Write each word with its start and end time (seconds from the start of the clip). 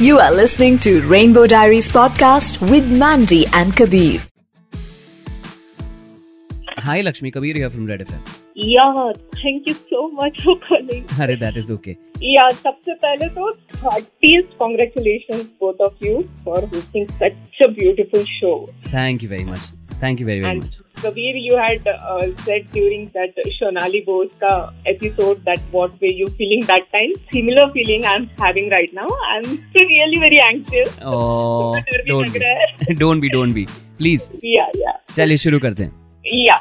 You 0.00 0.18
are 0.18 0.32
listening 0.32 0.78
to 0.80 1.00
Rainbow 1.08 1.46
Diaries 1.46 1.90
podcast 1.90 2.60
with 2.70 2.86
Mandy 2.86 3.46
and 3.52 3.74
Kabir. 3.74 4.20
Hi, 6.78 7.00
Lakshmi 7.00 7.30
Kabir 7.30 7.54
here 7.54 7.70
from 7.70 7.86
Red 7.86 8.00
FM. 8.00 8.20
Yeah, 8.54 9.12
thank 9.42 9.66
you 9.66 9.74
so 9.74 10.10
much 10.10 10.42
for 10.42 10.58
calling. 10.60 11.04
Arey, 11.24 11.38
that 11.40 11.56
is 11.56 11.70
okay. 11.70 11.96
Yeah, 12.20 12.48
सबसे 12.62 12.94
पहले 13.04 13.28
तो 13.34 13.50
heartiest 13.82 14.54
congratulations 14.58 15.48
both 15.60 15.80
of 15.80 15.94
you 16.00 16.28
for 16.44 16.60
hosting 16.60 17.08
such 17.18 17.64
a 17.66 17.68
beautiful 17.80 18.24
show. 18.24 18.68
Thank 18.84 19.22
you 19.22 19.28
very 19.28 19.44
much. 19.44 19.72
Thank 20.00 20.20
you 20.20 20.26
very 20.26 20.40
very 20.40 20.52
And 20.52 20.62
much. 20.62 20.76
Kabir, 21.02 21.36
you 21.36 21.56
had 21.56 21.86
uh, 21.88 22.26
said 22.44 22.66
during 22.72 23.10
that 23.14 23.38
Shonali 23.56 24.04
Bose 24.06 24.30
ka 24.40 24.72
episode 24.86 25.42
that 25.44 25.58
what 25.70 25.98
were 26.00 26.12
you 26.20 26.26
feeling 26.40 26.60
that 26.66 26.86
time? 26.92 27.12
Similar 27.32 27.66
feeling 27.72 28.04
I'm 28.04 28.28
having 28.38 28.70
right 28.70 28.92
now. 28.92 29.06
I'm 29.30 29.48
really 29.74 30.20
very 30.24 30.40
anxious. 30.48 30.98
Oh, 31.02 31.72
थोड़ा 31.74 31.80
डर 31.80 32.02
भी 32.02 32.10
don't 32.10 32.28
लग 32.28 32.42
रहा 32.42 32.50
है. 32.50 32.86
be, 32.88 32.94
don't 32.94 33.20
be, 33.20 33.32
don't 33.36 33.54
be. 33.58 33.66
Please, 34.00 34.30
Yeah, 34.44 34.72
yeah. 34.84 34.96
चलिए 35.14 35.36
शुरू 35.36 35.58
करते 35.58 35.84
हैं. 35.84 35.92
Yeah. 36.34 36.59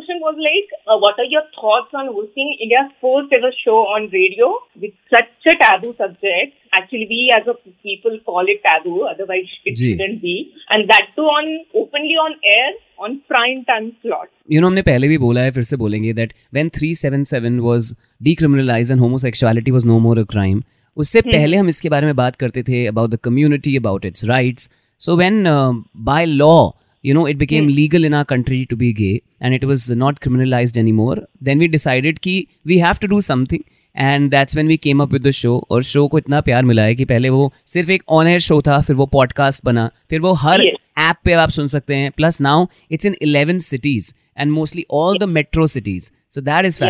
question 0.00 0.20
was 0.20 0.36
like, 0.38 0.68
uh, 0.88 0.96
what 0.96 1.18
are 1.18 1.28
your 1.28 1.42
thoughts 1.54 1.92
on 1.92 2.06
hosting 2.06 2.56
India's 2.62 2.90
first 3.00 3.32
ever 3.32 3.52
show 3.64 3.84
on 3.92 4.08
radio 4.10 4.54
with 4.80 4.92
such 5.10 5.28
a 5.46 5.54
taboo 5.62 5.94
subject? 5.98 6.56
Actually, 6.72 7.06
we 7.10 7.32
as 7.36 7.46
a 7.46 7.54
people 7.82 8.18
call 8.24 8.44
it 8.46 8.62
taboo, 8.62 9.02
otherwise 9.04 9.44
it 9.64 9.76
ji. 9.76 9.92
shouldn't 9.92 10.22
be. 10.22 10.54
And 10.70 10.88
that 10.88 11.08
too 11.14 11.22
on 11.22 11.64
openly 11.74 12.16
on 12.24 12.36
air 12.44 12.72
on 12.98 13.20
prime 13.28 13.64
time 13.66 13.92
slot. 14.00 14.28
You 14.48 14.60
know 14.60 14.68
हमने 14.68 14.82
पहले 14.88 15.08
भी 15.08 15.18
बोला 15.18 15.40
है 15.40 15.50
फिर 15.58 15.62
से 15.62 15.76
बोलेंगे 15.76 16.14
that 16.20 16.32
when 16.58 16.72
377 16.78 17.60
was 17.68 17.92
decriminalized 18.30 18.96
and 18.96 19.04
homosexuality 19.06 19.76
was 19.78 19.90
no 19.92 20.00
more 20.06 20.18
a 20.24 20.26
crime 20.32 20.64
उससे 20.96 21.20
पहले 21.20 21.56
हम 21.56 21.68
इसके 21.68 21.88
बारे 21.88 22.06
में 22.06 22.16
बात 22.16 22.36
करते 22.36 22.62
थे 22.68 22.86
about 22.94 23.14
the 23.14 23.22
community 23.28 23.76
about 23.82 24.10
its 24.10 24.28
rights 24.34 24.68
so 25.06 25.16
when 25.22 25.46
uh, 25.46 25.72
by 26.10 26.24
law 26.24 26.72
you 27.03 27.13
know 27.17 27.25
it 27.33 27.37
became 27.37 27.67
legal 27.75 28.07
in 28.07 28.13
our 28.13 28.27
country 28.31 28.57
to 28.71 28.77
be 28.79 28.93
gay 28.93 29.13
and 29.41 29.57
it 29.57 29.63
was 29.69 29.85
not 30.01 30.19
criminalized 30.25 30.77
anymore 30.77 31.17
then 31.47 31.63
we 31.63 31.69
decided 31.75 32.19
कि 32.19 32.35
we 32.67 32.79
have 32.87 33.03
to 33.05 33.13
do 33.15 33.21
something 33.31 33.63
and 33.95 34.29
that's 34.31 34.55
when 34.55 34.67
we 34.67 34.77
came 34.77 35.01
up 35.01 35.11
with 35.13 35.27
the 35.27 35.31
show 35.31 35.67
और 35.71 35.83
show 35.83 36.07
को 36.07 36.17
इतना 36.17 36.41
प्यार 36.41 36.63
मिला 36.65 36.83
है 36.83 36.95
कि 36.95 37.05
पहले 37.05 37.29
वो 37.29 37.51
सिर्फ़ 37.67 37.91
एक 37.91 38.03
ऑन 38.09 38.27
एयर 38.27 38.39
शो 38.39 38.61
था 38.67 38.79
फिर 38.81 38.95
वो 38.95 39.05
पॉडकास्ट 39.05 39.65
बना 39.65 39.89
फिर 40.09 40.19
वो 40.21 40.33
हर 40.33 40.61
Yes. 40.61 40.77
ऐप 40.97 41.15
पे 41.25 41.33
आप 41.33 41.49
सुन 41.49 41.67
सकते 41.67 41.95
हैं 41.95 42.11
plus 42.11 42.41
now 42.41 42.65
it's 42.91 43.05
in 43.05 43.15
11 43.25 43.59
cities 43.67 44.13
and 44.41 44.53
mostly 44.57 44.83
all 44.99 45.19
the 45.23 45.27
metro 45.37 45.65
cities 45.75 46.05
so 46.35 46.43
that 46.49 46.67
is 46.69 46.77
Yeah. 46.79 46.89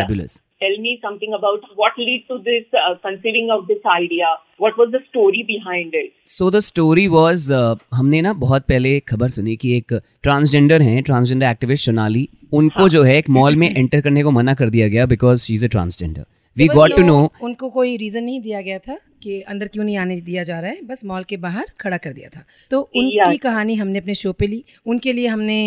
Tell 0.62 0.76
me 0.78 0.90
something 1.02 1.32
about 1.34 1.64
what 1.74 1.96
led 1.98 2.26
to 2.28 2.38
this 2.40 2.66
uh, 2.80 2.94
conceiving 3.04 3.48
of 3.50 3.66
this 3.66 3.86
idea. 3.92 4.26
What 4.58 4.76
was 4.78 4.92
the 4.92 5.00
story 5.06 5.42
behind 5.46 5.94
it? 5.94 6.12
so 6.34 6.50
the 6.50 6.62
story 6.62 7.06
was 7.14 7.48
हमने 7.94 8.20
ना 8.22 8.32
बहुत 8.42 8.66
पहले 8.68 8.94
एक 8.96 9.08
खबर 9.08 9.28
सुनी 9.36 9.56
कि 9.56 9.76
एक 9.76 9.92
transgender 10.22 10.82
हैं 10.82 11.02
ट्रांसजेंडर 11.02 11.46
एक्टिविस्ट 11.46 11.86
सोनाली 11.86 12.28
उनको 12.54 12.88
जो 12.88 13.02
है 13.02 13.16
एक 13.18 13.30
मॉल 13.38 13.56
में 13.56 13.68
एंटर 13.70 14.00
करने 14.00 14.22
को 14.22 14.30
मना 14.30 14.54
कर 14.54 14.70
दिया 14.70 14.88
गया 14.88 15.06
because 15.14 15.42
she 15.42 15.54
is 15.54 15.64
a 15.66 15.68
transgender 15.70 16.24
we 16.56 16.68
got 16.74 16.96
to 16.96 17.02
know 17.02 17.16
उनको 17.42 17.70
कोई 17.70 17.96
रीजन 17.96 18.24
नहीं 18.24 18.40
दिया 18.40 18.60
गया 18.60 18.78
था 18.78 18.98
कि 19.22 19.40
अंदर 19.42 19.68
क्यों 19.68 19.84
नहीं 19.84 19.96
आने 19.96 20.20
दिया 20.20 20.44
जा 20.44 20.58
रहा 20.60 20.70
है? 20.70 20.78
बस 20.84 21.04
मॉल 21.04 21.24
के 21.24 21.36
बाहर 21.36 21.66
खड़ा 21.80 21.96
कर 21.96 22.12
दिया 22.12 22.28
था। 22.28 22.44
तो 22.70 22.80
उनकी 22.80 23.36
कहानी 23.38 23.74
हमने 23.74 23.98
अपने 23.98 24.14
शो 24.14 24.32
पे 24.32 24.46
ली। 24.46 24.62
उनके 24.86 25.12
लिए 25.12 25.26
हमने 25.26 25.58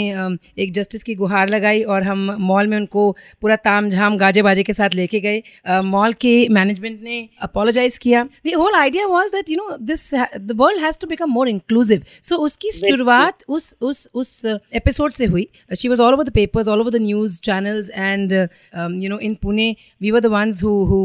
एक 0.59 0.73
जस्टिस 0.73 1.03
की 1.03 1.15
गुहार 1.15 1.49
लगाई 1.49 1.81
और 1.83 2.03
हम 2.03 2.35
मॉल 2.41 2.67
में 2.67 2.77
उनको 2.77 3.09
पूरा 3.41 3.55
ताम 3.65 3.89
झाम 3.89 4.17
गाजे 4.17 4.41
बाजे 4.41 4.63
के 4.63 4.73
साथ 4.73 4.95
लेके 4.95 5.19
गए। 5.19 5.41
मॉल 5.85 6.13
के 6.21 6.33
मैनेजमेंट 6.49 7.01
ने 7.03 7.17
अपोलोजाइज 7.41 7.97
किया। 7.97 8.23
The 8.47 8.53
whole 8.57 8.75
idea 8.75 9.05
was 9.07 9.31
that 9.31 9.49
you 9.49 9.57
know 9.57 9.77
this 9.85 10.13
the 10.15 10.57
world 10.57 10.83
has 10.83 10.99
to 11.01 11.07
become 11.07 11.31
more 11.31 11.49
inclusive 11.49 12.03
so 12.23 12.35
उसकी 12.45 12.71
शुरुआत 12.71 13.43
उस 13.49 13.75
उस 13.81 14.07
उस 14.13 14.31
एपिसोड 14.45 15.11
से 15.11 15.25
हुई। 15.25 15.47
She 15.77 15.89
was 15.89 15.99
all 15.99 16.13
over 16.13 16.23
the 16.23 16.33
papers 16.33 16.67
all 16.67 16.81
over 16.81 16.91
the 16.91 17.01
news 17.01 17.39
channels 17.41 17.89
and 17.89 18.33
you 18.33 19.09
know 19.09 19.19
in 19.19 19.35
Pune 19.41 19.75
we 20.01 20.11
were 20.11 20.19
the 20.19 20.35
ones 20.37 20.63
who 20.63 20.83
who 20.85 21.03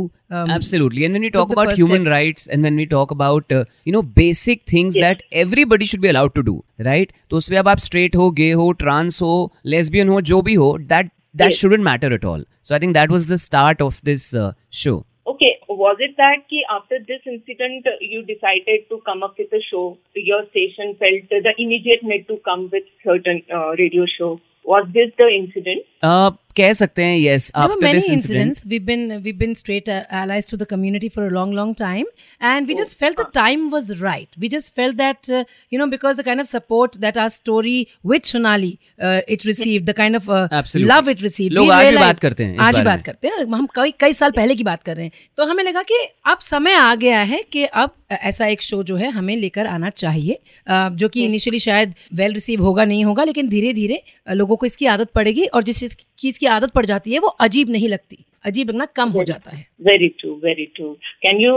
Absolutely. 0.54 1.04
And 1.04 1.16
when 1.16 1.24
we 1.26 1.28
talk 1.34 1.52
about 1.52 1.70
human 1.76 2.02
step. 2.02 2.39
rights 2.39 2.47
and 2.55 2.69
when 2.69 2.81
we 2.83 2.85
talk 2.95 3.15
about, 3.17 3.57
uh, 3.59 3.63
you 3.89 3.95
know, 3.97 4.03
basic 4.21 4.63
things 4.75 4.99
Yes. 5.01 5.05
that 5.07 5.23
everybody 5.45 5.89
should 5.93 6.05
be 6.07 6.13
allowed 6.15 6.35
to 6.39 6.45
do, 6.51 6.55
right? 6.91 7.11
तो 7.29 7.37
उसमें 7.37 7.57
अब 7.63 7.67
आप 7.75 7.83
straight 7.89 8.15
हो, 8.21 8.29
gay 8.43 8.51
हो, 8.61 8.69
trans 8.85 9.21
हो, 9.27 9.33
lesbian 9.75 10.15
हो, 10.15 10.21
जो 10.31 10.41
भी 10.49 10.53
हो, 10.63 10.71
that 10.93 11.11
that 11.39 11.51
Yes. 11.51 11.59
shouldn't 11.61 11.85
matter 11.85 12.09
at 12.17 12.25
all. 12.33 12.43
So 12.67 12.75
I 12.75 12.79
think 12.85 12.97
that 12.97 13.13
was 13.17 13.27
the 13.33 13.37
start 13.47 13.81
of 13.89 13.99
this 14.09 14.27
uh, 14.45 14.51
show. 14.83 14.95
Okay, 15.31 15.49
was 15.83 16.01
it 16.05 16.11
that 16.17 16.43
ki 16.49 16.59
after 16.73 16.97
this 17.11 17.23
incident 17.31 17.87
uh, 17.91 17.95
you 18.13 18.19
decided 18.31 18.83
to 18.91 18.99
come 19.07 19.23
up 19.27 19.39
with 19.43 19.55
a 19.59 19.61
show? 19.69 19.85
Your 20.31 20.41
station 20.51 20.93
felt 21.03 21.33
the 21.47 21.53
immediate 21.63 22.03
need 22.11 22.27
to 22.33 22.37
come 22.49 22.69
with 22.75 22.83
certain 23.07 23.41
uh, 23.59 23.63
radio 23.81 24.05
show. 24.17 24.29
Was 24.73 24.85
this 24.93 25.09
the 25.21 25.27
incident? 25.37 25.83
Uh, 26.11 26.31
कह 26.56 26.72
सकते 26.72 27.04
हैं 27.04 27.18
yes 27.18 27.50
after 27.56 27.92
this 27.92 28.10
incident 28.10 28.56
we 28.66 28.78
been 28.88 29.16
we 29.18 29.32
been 29.32 29.54
straight 29.54 29.88
allies 29.88 30.50
to 30.50 30.56
the 30.56 30.64
community 30.70 31.08
for 31.08 31.24
a 31.24 31.28
long 31.30 31.54
long 31.54 31.74
time 31.78 32.06
and 32.42 32.66
we 32.66 32.74
just 32.74 32.98
felt 32.98 33.20
the 33.20 33.26
time 33.34 33.68
was 33.70 33.92
right 34.02 34.38
we 34.38 34.48
just 34.48 34.74
felt 34.74 34.96
that 34.96 35.30
you 35.72 35.78
know 35.78 35.86
because 35.86 36.16
the 36.16 36.24
kind 36.24 36.40
of 36.40 36.48
support 36.48 36.96
that 36.96 37.18
our 37.18 37.28
story 37.28 37.86
with 38.06 38.22
Sonali 38.22 38.76
it 39.02 39.46
received 39.46 39.90
the 39.90 39.92
kind 39.92 40.16
of 40.16 40.30
love 40.76 41.10
it 41.10 41.22
received 41.22 41.54
लोग 41.54 41.70
आज 41.70 41.88
भी 41.88 41.96
बात 41.96 42.18
करते 42.18 42.44
हैं 42.44 42.58
आज 42.58 42.76
भी 42.76 42.82
बात 42.82 43.04
करते 43.04 43.28
हैं। 43.28 43.44
हम 43.46 43.66
कई 43.74 43.94
कई 44.00 44.12
साल 44.12 44.30
पहले 44.30 44.54
की 44.54 44.64
बात 44.64 44.82
कर 44.82 44.96
रहे 44.96 45.04
हैं। 45.04 45.12
तो 45.36 45.44
हमें 45.46 45.64
लगा 45.64 45.82
कि 45.82 45.98
अब 46.26 46.38
समय 46.40 46.74
आ 46.74 46.94
गया 46.94 47.20
है 47.22 47.42
कि 47.52 47.64
अब 47.64 47.90
ऐसा 48.12 48.46
एक 48.46 48.62
शो 48.62 48.82
जो 48.82 48.96
है 48.96 49.10
हमें 49.10 49.36
लेकर 49.36 49.66
आना 49.66 49.90
चाहिए। 49.90 50.38
जो 50.68 51.08
कि 51.08 51.24
इनिशियली 51.24 51.58
शायद 51.58 51.94
वेल 52.14 52.32
रिसीव 52.32 52.62
होगा 52.62 52.84
नहीं 52.84 53.04
होगा 53.04 53.24
लेकिन 53.24 53.48
धीरे 53.48 53.72
धीरे 53.72 54.02
लोगों 54.32 54.56
को 54.56 54.66
इसकी 54.66 54.86
आदत 54.86 55.10
पड़ेगी 55.14 55.46
और 55.46 55.62
जिस 55.62 55.96
चीज़ 56.18 56.38
जिसकी 56.40 56.46
आदत 56.46 56.70
पड़ 56.72 56.84
जाती 56.86 57.12
है 57.12 57.18
वो 57.18 57.28
अजीब 57.46 57.70
नहीं 57.70 57.88
लगती। 57.88 58.24
अजीब 58.44 58.68
लगना 58.68 58.84
कम 58.96 59.08
हो 59.10 59.22
जाता 59.24 59.56
है। 59.56 59.64
Very 59.86 60.08
true 60.20 60.30
very 60.44 60.64
true 60.76 60.88
can 61.24 61.40
you 61.40 61.56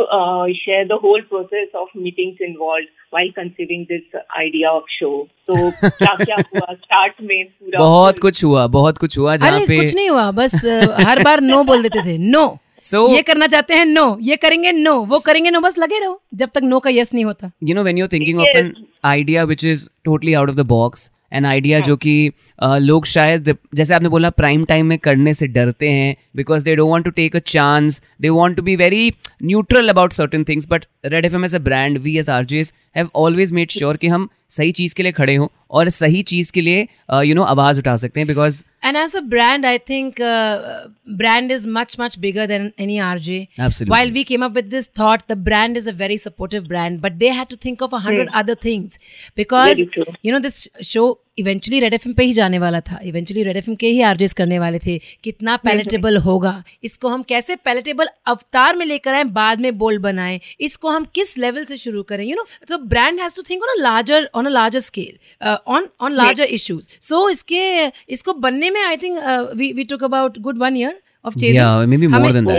share 0.56 0.86
the 0.88 0.98
whole 1.04 1.22
process 1.30 1.76
of 1.76 1.90
meetings 1.98 2.42
involve 2.42 2.88
while 3.14 3.30
considering 3.32 3.86
this 3.92 4.20
idea 4.38 4.72
of 4.72 4.90
show 4.92 5.12
तो 5.48 5.56
क्या-क्या 5.56 6.36
हुआ? 6.36 6.74
स्टार्ट 6.74 7.22
में 7.22 7.44
पूरा 7.46 7.80
बहुत 7.80 8.20
कुछ 8.20 8.44
हुआ 8.44 8.66
बहुत 8.76 8.98
कुछ 8.98 9.18
हुआ 9.18 9.36
जहाँ 9.38 9.60
पे 9.68 9.80
कुछ 9.80 9.96
नहीं 9.96 10.10
हुआ 10.10 10.30
बस 10.42 10.56
uh, 10.66 11.08
हर 11.08 11.24
बार 11.24 11.42
नो 11.42 11.64
बोल 11.64 11.84
देते 11.84 12.06
थे। 12.06 12.18
नो 12.18 12.46
So, 12.84 13.02
ये 13.10 13.22
करना 13.22 13.48
चाहते 13.48 13.74
हैं 13.74 13.86
नो 13.86 14.06
ये 14.22 14.36
करेंगे 14.36 14.72
नो 14.72 14.94
वो 15.06 15.20
करेंगे 15.26 15.50
नो 15.50 15.60
बस 15.62 15.78
लगे 15.80 16.00
रहो 16.00 16.22
जब 16.34 16.50
तक 16.56 16.64
नो 16.64 16.80
का 16.80 16.90
यस 16.90 17.14
नहीं 17.14 17.26
होता। 17.26 17.52
You 17.64 17.76
know 17.76 17.84
when 17.84 17.98
you 17.98 18.08
thinking 18.08 18.40
of 18.40 18.58
an 18.58 18.74
idea 19.06 19.44
which 19.44 19.64
is 19.66 19.90
totally 20.06 20.34
out 20.34 20.50
of 20.50 20.56
the 20.56 20.66
box 20.68 21.12
an 21.34 21.46
idea 21.46 21.80
जो 21.80 21.96
कि 21.98 22.16
लोग 22.62 23.06
शायद 23.06 23.56
जैसे 23.76 23.94
आपने 23.94 24.10
बोला 24.10 24.30
प्राइम 24.30 24.66
टाइम 24.66 24.86
में 24.86 24.98
करने 24.98 25.34
से 25.34 25.48
डरते 25.48 25.90
हैं 25.90 26.16
because 26.36 26.66
they 26.66 26.76
don't 26.76 26.90
want 26.90 27.06
to 27.06 27.12
take 27.12 27.36
a 27.36 27.40
chance 27.40 28.02
they 28.22 28.30
want 28.30 28.56
to 28.58 28.64
be 28.64 28.76
very 28.76 29.12
neutral 29.44 29.90
about 29.90 30.14
certain 30.14 30.44
things 30.44 30.68
but 30.70 30.86
red 31.06 31.26
F 31.26 31.36
M 31.36 31.46
as 31.46 31.56
a 31.56 31.60
brand 31.60 31.98
we 31.98 32.18
as 32.18 32.30
are 32.30 32.46
have 32.96 33.10
always 33.16 33.52
made 33.52 33.72
sure 33.72 33.98
कि 33.98 34.08
हम 34.08 34.30
सही 34.50 34.72
चीज़ 34.72 34.94
के 34.96 35.04
लिए 35.04 35.12
खड़े 35.12 35.36
हों 35.36 35.48
और 35.72 35.90
सही 35.90 36.22
चीज़ 36.24 36.52
के 36.52 36.62
लिए 36.62 36.88
यू 37.24 37.36
नो 37.36 37.44
आवाज़ 37.44 37.80
उठा 37.80 37.96
सकते 37.96 38.20
हैं 38.20 38.28
because 38.28 38.64
and 38.86 38.98
as 38.98 39.16
a 39.16 39.20
brand 39.30 39.66
I 39.66 39.78
think 39.90 40.16
brand 41.18 41.52
is 41.52 41.68
much 41.70 41.96
much 42.00 42.18
bigger 42.20 42.48
than 42.48 42.72
any 42.80 42.98
R 42.98 43.20
J 43.20 43.48
while 43.90 44.12
we 44.12 44.24
came 44.24 44.46
up 44.46 44.52
with 44.52 44.66
this 44.66 44.90
thought 45.00 45.22
the 45.30 45.38
brand 45.44 45.78
is 45.78 45.90
a 45.90 45.94
very 45.94 46.18
supportive 46.18 46.68
brand 46.68 47.00
but 47.02 47.14
they 47.16 47.30
had 47.30 47.48
to 47.48 47.56
think 47.66 47.82
of 47.82 47.96
a 47.96 48.00
hundred 48.00 48.30
other 48.34 48.56
things 48.66 49.00
because 49.38 49.82
you 49.82 50.34
know 50.34 50.40
this 50.40 50.68
show 50.84 51.08
eventually 51.38 51.80
red 51.80 51.94
F 51.94 52.08
पे 52.18 52.24
ही 52.24 52.34
जाने 52.34 52.60
वाला 52.60 52.80
था। 52.82 53.00
Eventually 53.04 53.44
red 53.44 53.58
F 53.58 53.70
के 53.80 53.88
ही 53.88 54.02
RJs 54.02 54.34
करने 54.34 54.60
वाले 54.60 54.80
थे। 54.80 54.98
कितना 55.24 55.56
पैलेटेबल 55.58 56.18
होगा। 56.20 56.64
इसको 56.84 57.08
हम 57.10 57.24
कैसे 57.24 57.56
पैलेटेबल 57.56 58.08
अवतार 58.28 58.76
में 58.76 58.86
लेकर 58.86 59.14
आए 59.14 59.24
बाद 59.34 59.62
में 59.62 59.78
बोल्ड 59.78 60.02
बनाए 60.02 60.40
इसको 60.60 60.90
हम 60.90 61.06
किस 61.16 61.38
लेवल 61.38 61.64
से 61.66 61.78
शुरू 61.78 62.04
करें? 62.04 62.26
यू 62.26 62.36
नो 62.36 62.46
तो 62.70 62.78
brand 62.86 63.20
has 63.20 63.36
to 63.36 63.44
think 63.50 63.64
on 63.64 63.70
a 63.70 63.82
larger 63.82 64.30
on 64.36 64.46
a 64.46 64.50
larger 64.50 64.80
scale 64.82 65.48
on 65.68 65.88
on 66.02 66.14
larger 66.14 66.44
issues 66.46 66.90
so 67.02 67.30
इसके 67.30 67.64
इसको 68.10 68.34
बनने 68.36 68.70
में 68.70 68.82
I 68.82 68.98
think 68.98 69.18
we 69.56 69.72
we 69.74 69.84
took 69.86 70.04
about 70.04 70.38
good 70.40 70.58
one 70.58 70.78
year 70.78 71.00
of 71.26 71.34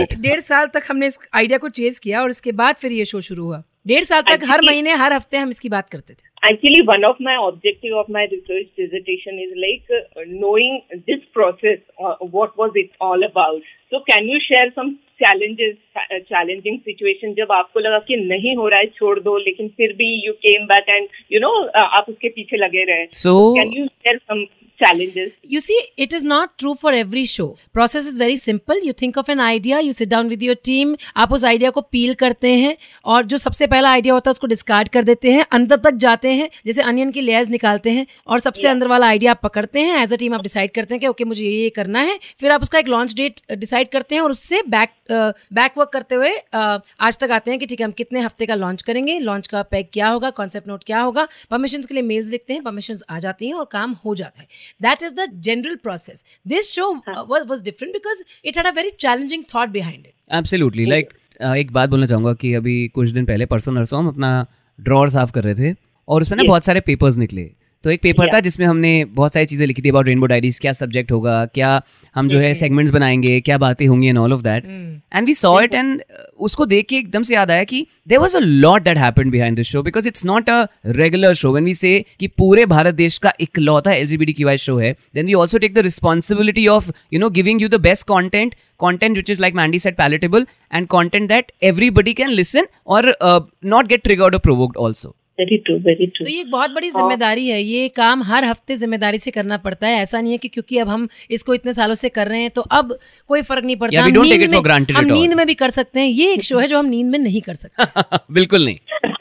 that. 0.07 0.19
डेढ़ 0.21 0.39
साल 0.41 0.67
तक 0.73 0.83
हमने 0.89 1.07
इस 1.07 1.17
आइडिया 1.33 1.57
को 1.57 1.69
चेज 1.71 1.99
किया 1.99 2.21
और 2.21 2.29
इसके 2.29 2.51
बाद 2.53 2.75
फिर 2.75 2.91
ये 2.91 3.05
शो 3.05 3.21
शुरू 3.21 3.43
हुआ। 3.45 3.63
डेढ़ 3.87 4.03
साल 4.03 4.21
तक 4.21 4.39
हर 4.49 4.61
महीने 4.65 4.93
हर 4.95 5.13
हफ़्ते 5.13 5.37
हम 5.37 5.49
इसकी 5.49 5.69
बात 5.69 5.89
करते 5.89 6.13
थे। 6.13 6.33
Actually, 6.44 6.82
one 6.86 7.04
of 7.04 7.16
my 7.20 7.36
objective 7.48 7.92
of 7.92 8.08
my 8.08 8.26
research 8.32 8.68
dissertation 8.78 9.38
is 9.38 9.52
like 9.56 9.84
uh, 9.90 10.24
knowing 10.26 10.78
this 11.08 11.20
process. 11.34 11.78
Uh, 12.04 12.14
what 12.30 12.58
was 12.58 12.70
it 12.74 12.90
all 13.00 13.22
about? 13.22 13.60
So, 13.90 13.98
can 13.98 14.28
you 14.28 14.38
share 14.40 14.70
some 14.70 14.94
challenges, 15.22 15.76
uh, 15.96 16.18
challenging 16.32 16.78
situation 16.88 17.34
जब 17.34 17.52
आपको 17.52 17.80
लगा 17.80 17.98
कि 17.98 18.16
नहीं 18.16 18.56
हो 18.56 18.68
रहा 18.68 18.80
है 18.80 18.86
छोड़ 18.86 19.20
दो 19.20 19.38
लेकिन 19.38 19.68
फिर 19.68 19.92
भी 19.92 20.28
you 20.28 20.36
came 20.36 20.68
back 20.72 20.96
and 20.96 21.06
you 21.32 21.46
know 21.46 21.66
uh, 21.68 21.88
आप 21.98 22.06
उसके 22.08 22.28
पीछे 22.28 22.56
लगे 22.56 22.84
रहे. 22.84 23.06
So- 23.06 23.58
can 23.58 23.72
you 23.78 23.84
share 23.84 24.18
some 24.18 24.44
challenges? 24.79 25.31
You 25.43 25.59
see, 25.59 25.79
it 25.97 26.13
is 26.13 26.23
not 26.23 26.57
true 26.57 26.75
for 26.75 26.91
every 26.93 27.25
show. 27.25 27.47
Process 27.73 28.05
is 28.05 28.17
very 28.17 28.37
simple. 28.37 28.81
You 28.81 28.93
think 28.93 29.17
of 29.17 29.29
an 29.29 29.39
idea, 29.39 29.81
you 29.81 29.93
sit 29.93 30.09
down 30.09 30.29
with 30.29 30.41
your 30.41 30.55
team, 30.61 30.95
आप 31.17 31.31
उस 31.33 31.45
idea 31.45 31.69
को 31.69 31.81
पील 31.91 32.13
करते 32.15 32.53
हैं 32.55 32.75
और 33.05 33.25
जो 33.25 33.37
सबसे 33.37 33.67
पहला 33.67 33.89
idea 33.91 34.13
होता 34.13 34.29
है 34.29 34.31
उसको 34.31 34.47
डिस्कार्ड 34.47 34.89
कर 34.89 35.03
देते 35.03 35.31
हैं 35.31 35.45
अंदर 35.51 35.77
तक 35.79 35.95
जाते 36.05 36.33
हैं 36.33 36.49
जैसे 36.65 36.81
अनियन 36.83 37.11
की 37.11 37.21
लेयर्स 37.21 37.49
निकालते 37.49 37.91
हैं 37.91 38.05
और 38.27 38.39
सबसे 38.39 38.61
Yeah. 38.61 38.71
अंदर 38.71 38.87
वाला 38.87 39.07
आइडिया 39.07 39.31
आप 39.31 39.39
पकड़ते 39.43 39.79
हैं 39.79 40.01
एज 40.03 40.13
अ 40.13 40.17
टीम 40.17 40.33
आप 40.33 40.41
डिसाइड 40.43 40.71
करते 40.71 40.93
हैं 40.93 40.99
कि 41.01 41.07
ओके 41.07 41.23
मुझे 41.23 41.43
ये 41.43 41.61
ये 41.61 41.69
करना 41.69 41.99
है 42.01 42.19
फिर 42.39 42.51
आप 42.51 42.61
उसका 42.61 42.79
एक 42.79 42.87
लॉन्च 42.87 43.13
डेट 43.15 43.41
डिसाइड 43.57 43.89
करते 43.91 44.15
हैं 44.15 44.21
और 44.21 44.31
उससे 44.31 44.61
बैक 44.67 44.89
बैक 45.11 45.77
वर्क 45.77 45.89
करते 45.93 46.15
हुए 46.15 46.31
आज 46.53 47.17
तक 47.19 47.31
आते 47.31 47.51
हैं 47.51 47.59
कि 47.59 47.65
ठीक 47.65 47.79
है 47.79 47.85
हम 47.85 47.91
कितने 47.97 48.21
हफ़्ते 48.21 48.45
का 48.45 48.55
लॉन्च 48.55 48.81
करेंगे 48.81 49.17
लॉन्च 49.19 49.47
का 49.47 49.61
पैक 49.71 49.89
क्या 49.93 50.07
होगा 50.07 50.29
कॉन्सेप्ट 50.39 50.67
नोट 50.67 50.83
क्या 50.83 51.01
होगा 51.01 51.27
परमिशन 51.51 51.83
के 51.83 51.93
लिए 51.93 52.03
मेल्स 52.03 52.29
लिखते 52.29 52.53
हैं 52.53 52.63
परमिशन 52.63 52.97
आ 53.09 53.19
जाती 53.19 53.47
हैं 53.47 53.53
और 53.53 53.67
काम 53.71 53.95
हो 54.05 54.15
जाता 54.15 54.41
है 54.41 54.47
that 54.81 55.03
is 55.03 55.13
the 55.13 55.27
general 55.41 55.75
process 55.83 56.23
this 56.47 56.71
show 56.71 56.91
was 57.09 57.63
different 57.63 57.93
because 57.93 58.23
it 58.45 58.57
had 58.57 58.67
a 58.67 58.71
very 58.71 58.89
challenging 58.99 59.43
thought 59.55 59.69
behind 59.69 60.05
it 60.05 60.13
absolutely 60.31 60.85
like 60.85 61.13
एक 61.41 61.71
बात 61.71 61.89
बोलना 61.89 62.05
चाहूँगा 62.05 62.33
कि 62.33 62.53
अभी 62.53 62.87
कुछ 62.87 63.09
दिन 63.09 63.25
पहले 63.25 63.45
परसों 63.45 63.73
नरसों 63.73 63.99
हम 63.99 64.07
अपना 64.07 64.45
ड्रॉर 64.79 65.09
साफ़ 65.09 65.31
कर 65.31 65.43
रहे 65.43 65.55
थे 65.55 65.75
और 66.07 66.21
उसमें 66.21 66.37
ना 66.37 66.43
बहुत 66.43 66.65
सारे 66.65 66.79
पेपर्स 66.79 67.17
निकले। 67.17 67.51
तो 67.85 67.91
एक 67.91 68.01
पेपर. 68.01 68.27
था 68.33 68.39
जिसमें 68.39 68.65
हमने 68.65 68.93
बहुत 69.15 69.33
सारी 69.33 69.45
चीज़ें 69.45 69.65
लिखी 69.67 69.81
थी 69.81 69.89
अबाउट 69.89 70.07
रेनबो 70.07 70.25
डायरीज 70.25 70.59
क्या 70.59 70.71
सब्जेक्ट 70.73 71.11
होगा 71.11 71.33
क्या 71.55 71.81
हम 72.15 72.27
जो 72.27 72.39
है. 72.39 72.53
सेगमेंट्स 72.53 72.91
बनाएँगे 72.93 73.39
क्या 73.41 73.57
बातें 73.57 73.85
होंगी 73.87 74.07
and 74.07 74.17
all 74.17 74.33
of 74.33 74.41
that 74.41 74.65
and 75.13 75.25
we 75.25 75.33
saw 75.33 75.59
it 75.61 75.73
and 75.73 76.01
उसको 76.39 76.65
देख 76.65 76.85
के 76.89 76.95
एकदम 76.97 77.23
से 77.23 77.33
याद 77.35 77.51
आया 77.51 77.63
कि 77.63 77.85
there 78.07 78.19
was 78.19 78.37
a 78.37 78.39
lot 78.39 78.83
that 78.83 78.97
happen 78.97 79.29
behind 79.29 79.57
this 79.57 79.67
show 79.67 79.83
because 79.83 80.07
it's 80.07 80.25
not 80.25 80.49
a 80.49 80.65
regular 80.87 81.33
show 81.33 81.51
when 81.51 81.65
we 81.65 81.73
say 81.73 81.93
कि 82.19 82.27
पूरे 82.37 82.65
भारत 82.65 82.95
देश 82.95 83.17
का 83.17 83.33
इकलौता 83.39 83.91
L 83.91 84.05
G 84.07 84.17
B 84.17 84.25
D 84.25 84.57
show 84.57 84.77
है 84.77 84.95
then 85.15 85.25
we 85.25 85.33
also 85.33 85.57
take 85.57 85.73
the 85.73 85.79
responsibility 85.79 86.67
of 86.67 86.91
you 87.13 87.19
know 87.19 87.29
giving 87.29 87.61
you 87.61 87.69
the 87.69 87.81
best 87.81 88.07
content 88.07 88.55
content 88.79 89.17
which 89.17 89.29
is 89.29 89.41
like 89.41 89.55
Mandy 89.55 89.79
set 89.79 89.97
palatable 89.97 90.47
and 90.73 90.87
content 90.87 91.31
that 91.31 91.51
everybody 91.63 92.13
can 92.13 92.29
listen 92.29 92.67
और 92.87 93.15
not 93.21 93.87
get 93.87 94.01
get 94.01 94.09
triggered 94.09 94.41
provoked 94.41 94.77
provoked 94.77 95.15
also 95.41 95.57
true 95.65 95.75
very 95.77 96.05
true 96.07 96.25
तो 96.25 96.31
ये 96.31 96.41
एक 96.41 96.51
बहुत 96.51 96.71
बड़ी 96.71 96.89
ज़िम्मेदारी 96.89 97.47
है 97.47 97.63
ये 97.63 97.87
काम 97.89 98.23
हर 98.23 98.43
हफ़्ते 98.45 98.75
ज़िम्मेदारी 98.75 99.17
से 99.17 99.31
करना 99.31 99.57
पड़ता 99.57 99.87
है 99.87 100.01
ऐसा 100.01 100.21
नहीं 100.21 100.31
है 100.31 100.37
कि 100.37 100.47
क्योंकि 100.47 100.77
अब 100.77 100.87
हम 100.87 101.07
इसको 101.31 101.53
इतने 101.53 101.73
सालों 101.73 101.95
से 101.95 102.09
कर 102.09 102.27
रहे 102.27 102.41
हैं 102.41 102.49
तो 102.49 102.61
अब 102.61 102.97
कोई 103.27 103.41
फ़र्क 103.41 103.65
नहीं 103.65 103.75
पड़ता 103.75 103.93
Yeah, 103.93 104.05
हम 104.05 104.11
नींद 104.21 104.33
it 104.33 104.51
में- 104.51 104.95
हम 104.95 105.05
नींद 105.13 105.33
में 105.33 105.45
भी 105.47 105.53
कर 105.53 105.69
सकते 105.69 105.99
हैं 105.99 106.07
ये 106.07 106.33
एक 106.33 106.43
शो 106.43 106.59
है 106.59 106.67
जो 106.67 106.79
हम 106.79 106.85
नींद 106.85 107.07
में 107.07 107.19
नहीं 107.19 107.41
कर 107.41 107.53
सकते। 107.53 107.83
बिल्कुल 108.33 108.65
नहीं। 108.65 108.77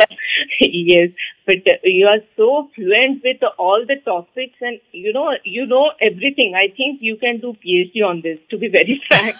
Yes, 0.65 1.11
but 1.47 1.67
uh, 1.67 1.77
you 1.85 2.07
are 2.07 2.21
so 2.37 2.69
fluent 2.75 3.23
with 3.23 3.43
all 3.59 3.85
the 3.87 3.97
topics, 4.05 4.57
and 4.61 4.81
you 4.93 5.13
know 5.13 5.33
you 5.45 5.67
know 5.67 5.93
everything. 6.01 6.55
I 6.55 6.69
think 6.77 7.03
you 7.03 7.17
can 7.17 7.39
do 7.39 7.55
PhD 7.65 8.05
on 8.05 8.23
this. 8.23 8.39
To 8.51 8.59
be 8.59 8.69
very 8.69 9.01
frank, 9.09 9.37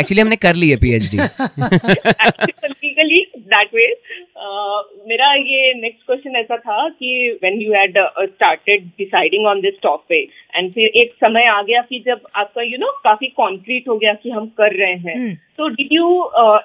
actually 0.00 0.20
हमने 0.20 0.36
कर 0.46 0.54
ली 0.54 0.70
है 0.70 0.76
actually 0.76 2.54
legally 2.82 3.20
that 3.54 3.76
way. 3.78 3.88
Uh, 4.36 4.80
मेरा 5.08 5.32
ये 5.34 5.72
next 5.80 6.06
question 6.06 6.36
ऐसा 6.36 6.56
था 6.58 6.88
कि 6.88 7.38
when 7.44 7.60
you 7.60 7.72
had 7.78 7.96
uh, 7.96 8.26
started 8.34 8.90
deciding 8.98 9.46
on 9.52 9.62
this 9.66 9.80
topic 9.86 10.42
and 10.58 10.72
फिर 10.74 11.00
एक 11.02 11.14
समय 11.24 11.46
आ 11.48 11.60
गया 11.62 11.80
कि 11.88 12.02
जब 12.06 12.26
आपका 12.42 12.62
you 12.72 12.80
know 12.82 12.92
काफ़ी 13.04 13.32
concrete 13.40 13.88
हो 13.88 13.96
गया 13.98 14.14
कि 14.22 14.30
हम 14.30 14.46
कर 14.60 14.76
रहे 14.76 14.94
हैं 15.06 15.16
हम्म। 15.16 15.34
तो 15.58 15.68
डिड 15.68 15.92
यू 15.92 16.06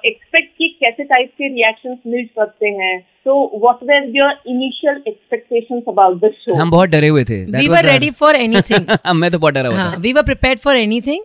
एक्सपेक्ट 0.06 0.50
कि 0.58 0.68
कैसे 0.80 1.04
टाइप 1.04 1.30
के 1.38 1.48
रिएक्शंस 1.48 1.98
मिल 2.06 2.26
सकते 2.38 2.68
हैं 2.80 2.98
तो 3.24 3.34
what 3.62 3.82
were 3.90 4.08
your 4.16 4.29
initial 4.46 5.02
expectations 5.08 5.82
about 5.88 6.24
the 6.24 6.30
show 6.40 6.54
हम 6.54 6.70
बहुत 6.70 6.88
डरे 6.88 7.08
हुए 7.08 7.24
थे। 7.24 7.46
That 7.46 7.58
we 7.58 7.66
was 7.66 7.70
were 7.70 7.76
our- 7.76 7.92
ready 7.92 8.10
for 8.10 8.36
anything 8.36 8.98
मैं 9.14 9.30
तो 9.30 9.38
बहुत 9.38 9.54
डरा 9.54 9.68
हुआ 9.68 9.78
था। 9.78 9.96
We 9.98 10.12
were 10.12 10.22
prepared 10.22 10.58
for 10.58 10.76
anything 10.76 11.24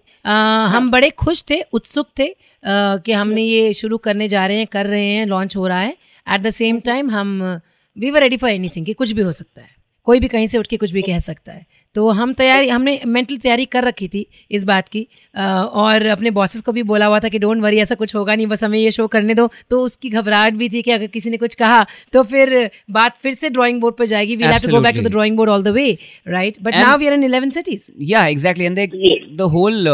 हम 0.76 0.92
बड़े 0.92 1.10
खुश 1.10 1.44
थे 1.50 1.62
उत्सुक 1.74 2.08
थे 2.20 2.26
uh, 2.26 3.02
कि 3.06 3.12
हमने 3.12 3.42
ये 3.42 3.74
शुरू 3.74 3.98
करने 3.98 4.28
जा 4.28 4.48
रहे 4.48 4.58
हैं 4.58 4.68
कर 4.68 4.86
रहे 4.86 5.06
हैं 5.06 5.26
लॉन्च 5.26 5.56
हो 5.58 5.68
रहा 5.68 5.80
है। 5.80 5.98
एट 6.34 6.42
द 6.42 6.50
सेम 6.50 6.80
टाइम 6.80 7.10
हम 7.10 7.60
we 7.98 8.12
were 8.12 8.22
ready 8.22 8.38
for 8.38 8.50
anything 8.50 8.86
कि 8.86 8.94
कुछ 8.94 9.12
भी 9.12 9.22
हो 9.22 9.32
सकता 9.32 9.62
है। 9.62 9.70
कोई 10.04 10.20
भी 10.20 10.28
कहीं 10.28 10.48
से 10.48 10.58
उठ 10.58 10.68
के 10.68 10.78
कुछ 10.78 10.92
भी 10.92 11.02
कह 11.02 11.20
सकता 11.20 11.52
है। 11.52 11.66
तो 11.96 12.10
हम 12.10 12.34
तैयारी 12.34 12.70
हमने 12.70 13.00
मेंटल 13.06 13.38
तैयारी 13.38 13.66
कर 13.66 13.84
रखी 13.84 14.08
थी 14.08 14.26
इस 14.52 14.64
बात 14.64 14.88
की। 14.88 15.08
और 15.38 16.06
अपने 16.06 16.30
बॉसेस 16.30 16.62
को 16.62 16.72
भी 16.72 16.84
बोला 16.84 17.06
हुआ 17.06 17.20
था 17.20 17.30
कि 17.30 17.40
डोंट 17.40 17.62
वरी 17.62 17.78
ऐसा 17.78 17.96
कुछ 17.96 18.16
होगा 18.16 18.36
नहीं 18.36 18.48
बस 18.48 18.64
हमें 18.64 18.80
ये 18.80 18.92
शो 18.92 19.08
करने 19.08 19.34
दो। 19.34 19.50
तो 19.70 19.80
उसकी 19.80 20.10
घबराहट 20.10 20.54
भी 20.54 20.70
थी 20.70 20.82
कि 20.82 20.92
अगर 20.92 21.08
किसी 21.08 21.30
ने 21.30 21.38
कुछ 21.38 21.56
कहा 21.56 21.86
तो 22.14 22.24
फिर 22.24 22.72
बात 22.92 23.18
फिर 23.24 23.34
से 23.34 23.50
ड्राइंग 23.50 23.82
बोर्ड 23.82 23.96
पर 23.96 24.06
जाएगी। 24.06 24.36
We 24.36 24.44
have 24.44 24.58
to 24.58 24.72
go 24.72 24.82
back 24.82 24.96
to 24.96 25.02
the 25.02 25.08
drawing 25.08 25.38
board 25.38 25.50
all 25.50 25.64
the 25.64 25.68
way 25.68 25.98
right 26.28 26.56
but 26.62 26.74
And- 26.74 26.88
now 26.88 26.98
we 26.98 27.08
are 27.08 27.14
in 27.14 27.28
11 27.28 27.52
cities 27.52 27.82
या 28.02 28.26
एग्जैक्टली 28.28 28.66
एंड 28.66 29.38
द 29.38 29.42
होल 29.42 29.88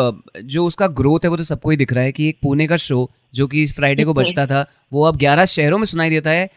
जो 0.44 0.66
उसका 0.66 0.88
ग्रोथ 0.88 1.20
है 1.24 1.30
वो 1.30 1.38
तो 1.38 1.44
सबको 1.44 1.70
ही 1.70 1.78
दिख 1.78 1.94
रहा 1.94 2.04
है 2.04 2.12
कि 2.12 2.30
एक 2.30 2.38
पुणे 2.42 2.68
का 2.68 2.76
शो 2.76 3.12
जो 3.34 3.48
कि 3.48 3.66
फ्राइडे 3.68 4.04
को 4.04 4.14
बचता 4.14 4.46
था 4.46 4.66
वो 4.94 5.04
अब 5.04 5.18
11 5.18 5.46
शहरों 5.46 5.78
में 5.78 5.86
सुनाई 5.86 6.10
देता 6.10 6.30
है। 6.30 6.50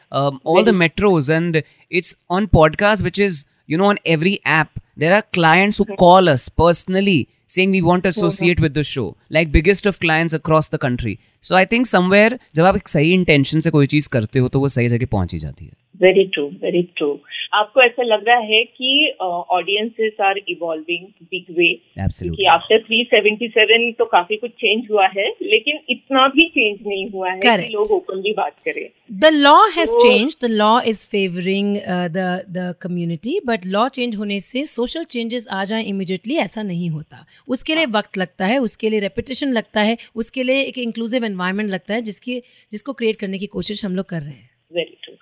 All 0.46 0.64
the 0.64 0.68
metros 0.68 1.30
and 1.30 1.62
it's 1.92 2.16
on 2.30 2.46
podcast 2.46 3.04
which 3.04 3.18
is 3.18 3.44
you 3.70 3.78
know 3.78 3.84
on 3.84 3.98
every 4.06 4.40
app 4.46 4.68
there 4.98 5.12
are 5.12 5.22
clients 5.38 5.80
who 5.80 5.96
call 5.96 6.34
us 6.34 6.48
personally 6.62 7.18
saying 7.46 7.72
we 7.76 7.82
want 7.82 8.04
to 8.04 8.08
associate 8.08 8.60
with 8.60 8.74
the 8.74 8.84
show 8.90 9.06
like 9.36 9.52
biggest 9.52 9.86
of 9.86 10.00
clients 10.00 10.36
across 10.40 10.70
the 10.74 10.82
country 10.86 11.14
so 11.44 11.56
i 11.62 11.64
think 11.72 11.90
somewhere 11.94 12.38
जब 12.56 12.64
आप 12.64 12.76
एक 12.76 12.88
सही 12.88 13.12
intention 13.12 13.60
से 13.60 13.70
कोई 13.70 13.86
चीज़ 13.86 14.08
करते 14.08 14.38
हो 14.38 14.48
तो 14.48 14.60
वो 14.60 14.68
सही 14.68 14.88
जगह 14.88 15.06
पहुँच 15.06 15.32
ही 15.32 15.38
जाती 15.38 15.64
है 15.64 15.83
वेरी 16.02 16.24
ट्रू 16.24 16.46
वेरी 16.46 16.82
ट्रू 16.82 17.20
आपको 17.54 17.82
ऐसा 17.82 18.02
लग 18.02 18.28
रहा 18.28 18.38
है 18.38 18.64
कि 18.64 19.14
audiences 19.20 20.12
are 20.20 20.34
evolving 20.48 21.06
big 21.22 21.44
way 21.50 21.74
क्योंकि 21.98 22.44
आफ्टर 22.44 22.78
377 22.78 23.98
तो 23.98 24.04
काफ़ी 24.04 24.36
कुछ 24.36 24.50
चेंज 24.50 24.88
हुआ 24.90 25.06
है 25.06 25.28
लेकिन 25.42 25.78
इतना 25.88 26.28
भी 26.28 26.48
चेंज 26.48 26.78
नहीं 26.86 27.10
हुआ 27.10 27.30
है 27.30 27.40
Correct. 27.40 27.66
कि 27.66 27.72
लोग 27.72 27.90
ओपनली 27.90 28.32
बात 28.32 28.56
करें। 28.68 28.88
The 29.12 29.24
law 29.24 29.66
has 29.78 29.88
So- 29.88 30.06
changed. 30.06 30.44
Law 30.44 30.80
law 30.80 30.88
is 30.88 30.98
favoring 31.14 31.76
uh, 31.76 32.08
the 32.08 32.28
the 32.56 32.74
community 32.86 33.50
but 33.50 34.16
होने 34.16 34.40
से 34.40 34.64
सोशल 34.64 35.04
चेंजेस 35.04 35.46
आ 35.50 35.64
जाए 35.64 35.84
immediately 35.84 36.36
ऐसा 36.36 36.62
नहीं 36.62 36.90
होता। 36.90 37.26
उसके 37.48 37.74
लिए 37.74 37.86
वक्त 37.86 38.18
लगता 38.18 38.46
है 38.46 38.58
उसके 38.58 38.90
लिए 38.90 39.00
रेपिटेशन 39.00 39.52
लगता 39.52 39.80
है 39.80 39.96
उसके 40.14 40.42
लिए 40.42 40.62
एक 40.62 40.78
इंक्लूसिव 40.78 41.24
एनवायरमेंट 41.24 41.70
लगता 41.70 41.94
है 41.94 42.02
जिसकी 42.02 42.40
जिसको 42.72 42.92
क्रिएट 42.92 43.16
करने 43.16 43.38
की 43.38 43.46
कोशिश 43.46 43.84
हम 43.84 43.96
लोग 43.96 44.06
कर 44.06 44.20
रहे 44.20 44.30
हैं। 44.30 44.50
Very 44.72 44.96
true 45.02 45.14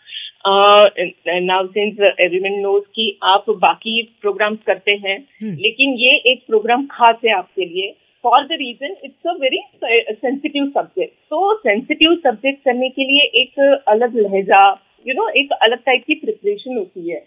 now 0.47 1.67
since 1.67 2.01
everyone 2.01 2.59
knows 2.61 2.85
कि 2.95 3.19
आप 3.23 3.45
बाकी 3.51 4.03
प्रोग्राम्स 4.21 4.59
करते 4.67 4.93
हैं 4.93 5.17
हम्म। 5.43 5.57
लेकिन 5.57 5.95
ये 5.99 6.15
एक 6.33 6.45
प्रोग्राम 6.47 6.87
खास 6.87 7.17
है 7.25 7.33
आपके 7.33 7.65
लिए। 7.65 7.95
For 8.25 8.45
the 8.45 8.53
reason 8.53 8.97
it's 9.05 9.27
a 9.27 9.33
very 9.33 9.61
sensitive 9.85 10.67
subject 10.67 11.13
तो 11.31 11.55
सेंसिटिव 11.55 12.15
सब्जेक्ट 12.15 12.65
करने 12.65 12.89
के 12.89 13.05
लिए 13.05 13.23
एक 13.43 13.83
अलग 13.89 14.17
लहजा 14.17 14.63
यू 15.07 15.15
नो 15.15 15.29
एक 15.29 15.53
अलग 15.53 15.79
टाइप 15.79 16.05
की 16.07 16.15
प्रिपरेशन 16.15 16.77
होती 16.77 17.11
है। 17.11 17.21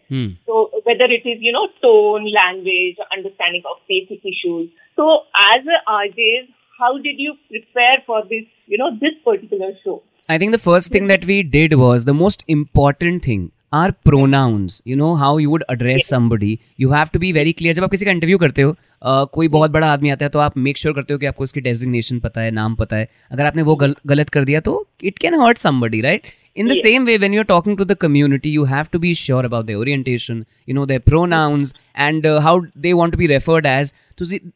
तो 0.47 0.63
whether 0.87 1.13
it 1.13 1.27
is 1.27 1.43
you 1.43 1.51
know 1.51 1.65
tone 1.81 2.27
language 2.27 2.99
understanding 2.99 3.65
of 3.65 3.77
of 3.77 3.83
basic 3.91 4.67
तो 4.97 5.15
as 5.41 5.67
as 5.67 5.73
a 5.75 5.79
RJs, 5.93 6.47
how 6.79 6.97
did 6.97 7.19
you 7.19 7.33
prepare 7.49 7.97
for 8.05 8.21
this, 8.23 8.45
you 8.67 8.77
know, 8.77 8.91
this 9.01 9.15
particular 9.23 9.71
show? 9.83 10.01
I 10.29 10.39
think 10.39 10.53
the 10.53 10.57
first 10.57 10.93
thing 10.93 11.07
that 11.07 11.25
we 11.25 11.43
did 11.43 11.73
was 11.73 12.07
the 12.07 12.09
most 12.09 12.43
important 12.49 13.27
thing 13.27 13.49
are 13.73 13.91
pronouns 13.91 14.81
you 14.87 14.95
know 14.95 15.13
how 15.13 15.39
you 15.39 15.49
would 15.49 15.63
address 15.63 16.09
somebody 16.09 16.59
you 16.79 16.91
have 16.91 17.05
to 17.13 17.19
be 17.19 17.31
very 17.31 17.51
clear 17.51 17.75
जब 17.75 17.83
आप 17.83 17.91
किसी 17.91 18.05
का 18.05 18.11
interview 18.11 18.37
करते 18.37 18.61
हो 18.61 18.71
uh, 18.71 19.27
कोई 19.33 19.47
बहुत 19.47 19.71
बड़ा 19.71 19.93
आदमी 19.93 20.09
आता 20.09 20.25
है 20.25 20.29
तो 20.29 20.39
आप 20.39 20.57
मेक 20.57 20.77
श्योर 20.77 20.93
sure 20.93 21.03
करते 21.03 21.13
हो 21.13 21.19
कि 21.19 21.25
आपको 21.25 21.43
उसकी 21.43 21.61
डेजिग्नेशन 21.61 22.19
पता 22.19 22.41
है 22.41 22.51
नाम 22.51 22.75
पता 22.75 22.97
है। 22.97 23.09
अगर 23.31 23.45
आपने 23.45 23.61
वो 23.61 23.75
गल, 23.75 23.95
गलत 24.07 24.29
कर 24.29 24.43
दिया 24.43 24.59
तो 24.59 24.87
it 25.03 25.17
can 25.17 25.33
hurt 25.33 25.57
somebody 25.57 26.01
right 26.01 26.21
in 26.57 26.67
the 26.67 26.73
same 26.73 27.05
way 27.05 27.17
when 27.17 27.33
you 27.33 27.39
are 27.39 27.43
talking 27.43 27.77
to 27.77 27.85
the 27.85 27.93
community 27.93 28.49
you 28.49 28.63
have 28.63 28.85
to 28.91 28.99
be 28.99 29.13
sure 29.13 29.45
about 29.45 29.65
the 29.65 29.71
orientation 29.71 30.45
you 30.69 30.75
know 30.75 30.85
the 30.85 30.91
pronouns 30.91 31.75
and 31.97 32.27
how 32.27 32.61
they 32.77 32.93
want 32.93 33.11
to 33.11 33.17
be 33.17 33.27
referred 33.27 33.65
as 33.65 33.93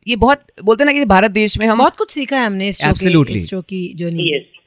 ये 0.08 0.16
बहुत 0.16 0.42
बोलते 0.64 0.84
ना 0.84 0.92
कि 0.92 1.06
भारत 1.06 1.32
देश 1.32 1.60
में 1.60 1.68
हम 1.68 1.78
बहुत 1.78 1.96
कुछ 1.96 2.12
सीखा 2.12 2.40
है 2.40 2.46
हमने 2.46 2.68
इस 2.68 2.82
की 3.54 3.94
जो 3.94 4.10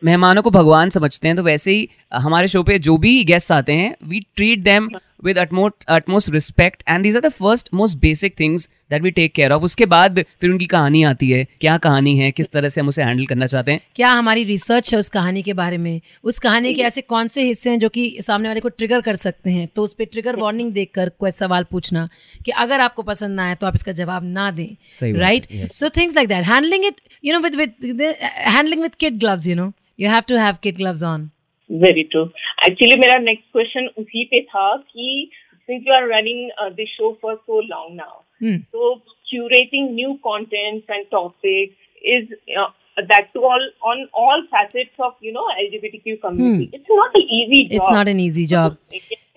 मेहमानों 0.04 0.42
को 0.42 0.50
भगवान 0.50 0.90
समझते 0.90 1.28
हैं 1.28 1.36
तो 1.36 1.42
वैसे 1.42 1.70
ही 1.70 1.88
हमारे 2.14 2.48
शो 2.48 2.62
पे 2.62 2.78
जो 2.78 2.96
भी 2.98 3.22
गेस्ट 3.24 3.52
आते 3.52 3.72
हैं 3.72 3.94
we 4.08 4.20
treat 4.36 4.58
them 4.58 4.88
with 5.24 5.38
utmost 5.38 5.84
utmost 5.88 6.30
respect 6.30 6.82
and 6.88 7.02
these 7.02 7.16
are 7.16 7.22
the 7.22 7.28
first 7.28 7.68
most 7.74 7.98
basic 7.98 8.40
things 8.40 8.68
that 8.90 9.02
we 9.02 9.10
take 9.10 9.32
care 9.32 9.52
of 9.52 9.62
उसके 9.62 9.86
बाद 9.86 10.24
फिर 10.40 10.50
उनकी 10.50 10.66
कहानी 10.66 11.02
आती 11.02 11.30
है 11.30 11.46
क्या 11.60 11.76
कहानी 11.78 12.16
है 12.18 12.30
किस 12.30 12.50
तरह 12.50 12.68
से 12.68 12.80
हम 12.80 12.88
उसे 12.88 13.02
हैंडल 13.02 13.26
करना 13.26 13.46
चाहते 13.46 13.72
हैं। 13.72 13.80
क्या 13.96 14.10
हमारी 14.10 14.44
रिसर्च 14.44 14.92
है 14.92 14.98
उस 14.98 15.08
कहानी 15.08 15.42
के 15.42 15.52
बारे 15.52 15.78
में? 15.78 16.00
उस 16.24 16.38
कहानी 16.38 16.74
के 16.74 16.82
ऐसे 16.82 17.00
कौन 17.00 17.28
से 17.28 17.42
हिस्से 17.42 17.70
हैं 17.70 17.78
जो 17.78 17.88
कि 17.88 18.16
सामने 18.20 18.48
वाले 18.48 18.60
को 18.60 18.68
ट्रिगर 18.68 19.00
कर 19.00 19.16
सकते 19.16 19.50
हैं? 19.50 19.68
तो 19.76 19.82
उस 19.82 19.94
पर 19.94 20.04
ट्रिगर 20.04 20.36
वार्निंग 20.36 20.72
देकर 20.72 21.08
कोई 21.08 21.30
सवाल 21.30 21.64
पूछना 21.70 22.08
कि 22.44 22.52
अगर 22.52 22.80
आपको 22.80 23.02
पसंद 23.02 23.36
ना 23.36 23.46
आए 23.48 23.54
तो 23.54 23.66
आप 23.66 23.74
इसका 23.74 23.92
जवाब 23.92 24.24
ना 24.24 24.50
दें 24.50 25.12
right 25.18 25.46
so 25.72 25.88
things 25.88 26.16
like 26.16 26.28
that 26.28 26.44
handling 26.44 26.84
it 26.84 27.00
you 27.24 27.32
know 27.32 27.40
with 27.40 27.54
with 27.54 28.02
handling 28.24 28.82
with 28.82 28.94
kid 28.94 29.18
gloves 29.18 29.46
you 29.46 29.54
know 29.54 29.72
You 29.99 30.09
have 30.09 30.23
to 30.29 30.37
have 30.45 30.55
kid 30.63 30.77
gloves 30.77 31.03
on 31.03 31.29
very 31.69 32.03
true 32.13 32.23
actually 32.67 32.95
मेरा 32.99 33.17
नेक्स्ट 33.19 33.51
क्वेश्चन 33.51 33.87
उसी 34.03 34.23
पे 34.31 34.41
था 34.53 34.75
कि 34.77 35.29
since 35.69 35.87
you 35.87 35.93
are 35.93 36.05
running 36.09 36.43
uh, 36.63 36.65
this 36.75 36.91
show 36.97 37.07
for 37.23 37.31
so 37.45 37.55
long 37.69 37.87
now, 37.95 38.13
Hmm. 38.43 38.57
so 38.75 38.89
curating 39.31 39.87
new 39.95 40.11
contents 40.27 40.93
and 40.97 41.07
topics 41.15 41.73
is 42.11 42.29
uh, 42.61 42.67
that 43.09 43.27
to 43.33 43.41
all 43.49 43.65
on 43.91 44.03
all 44.21 44.43
facets 44.53 45.03
of 45.07 45.25
you 45.27 45.33
know 45.37 45.43
LGBTQ 45.63 46.15
community. 46.21 46.69
It's 46.77 46.93
not 46.99 47.17
an 47.21 47.25
easy 47.39 47.59
job. 47.63 47.73
Hmm. 47.73 47.79
It's 47.79 47.91
not 47.97 48.11
an 48.13 48.21
easy 48.27 48.45
job. 48.53 48.77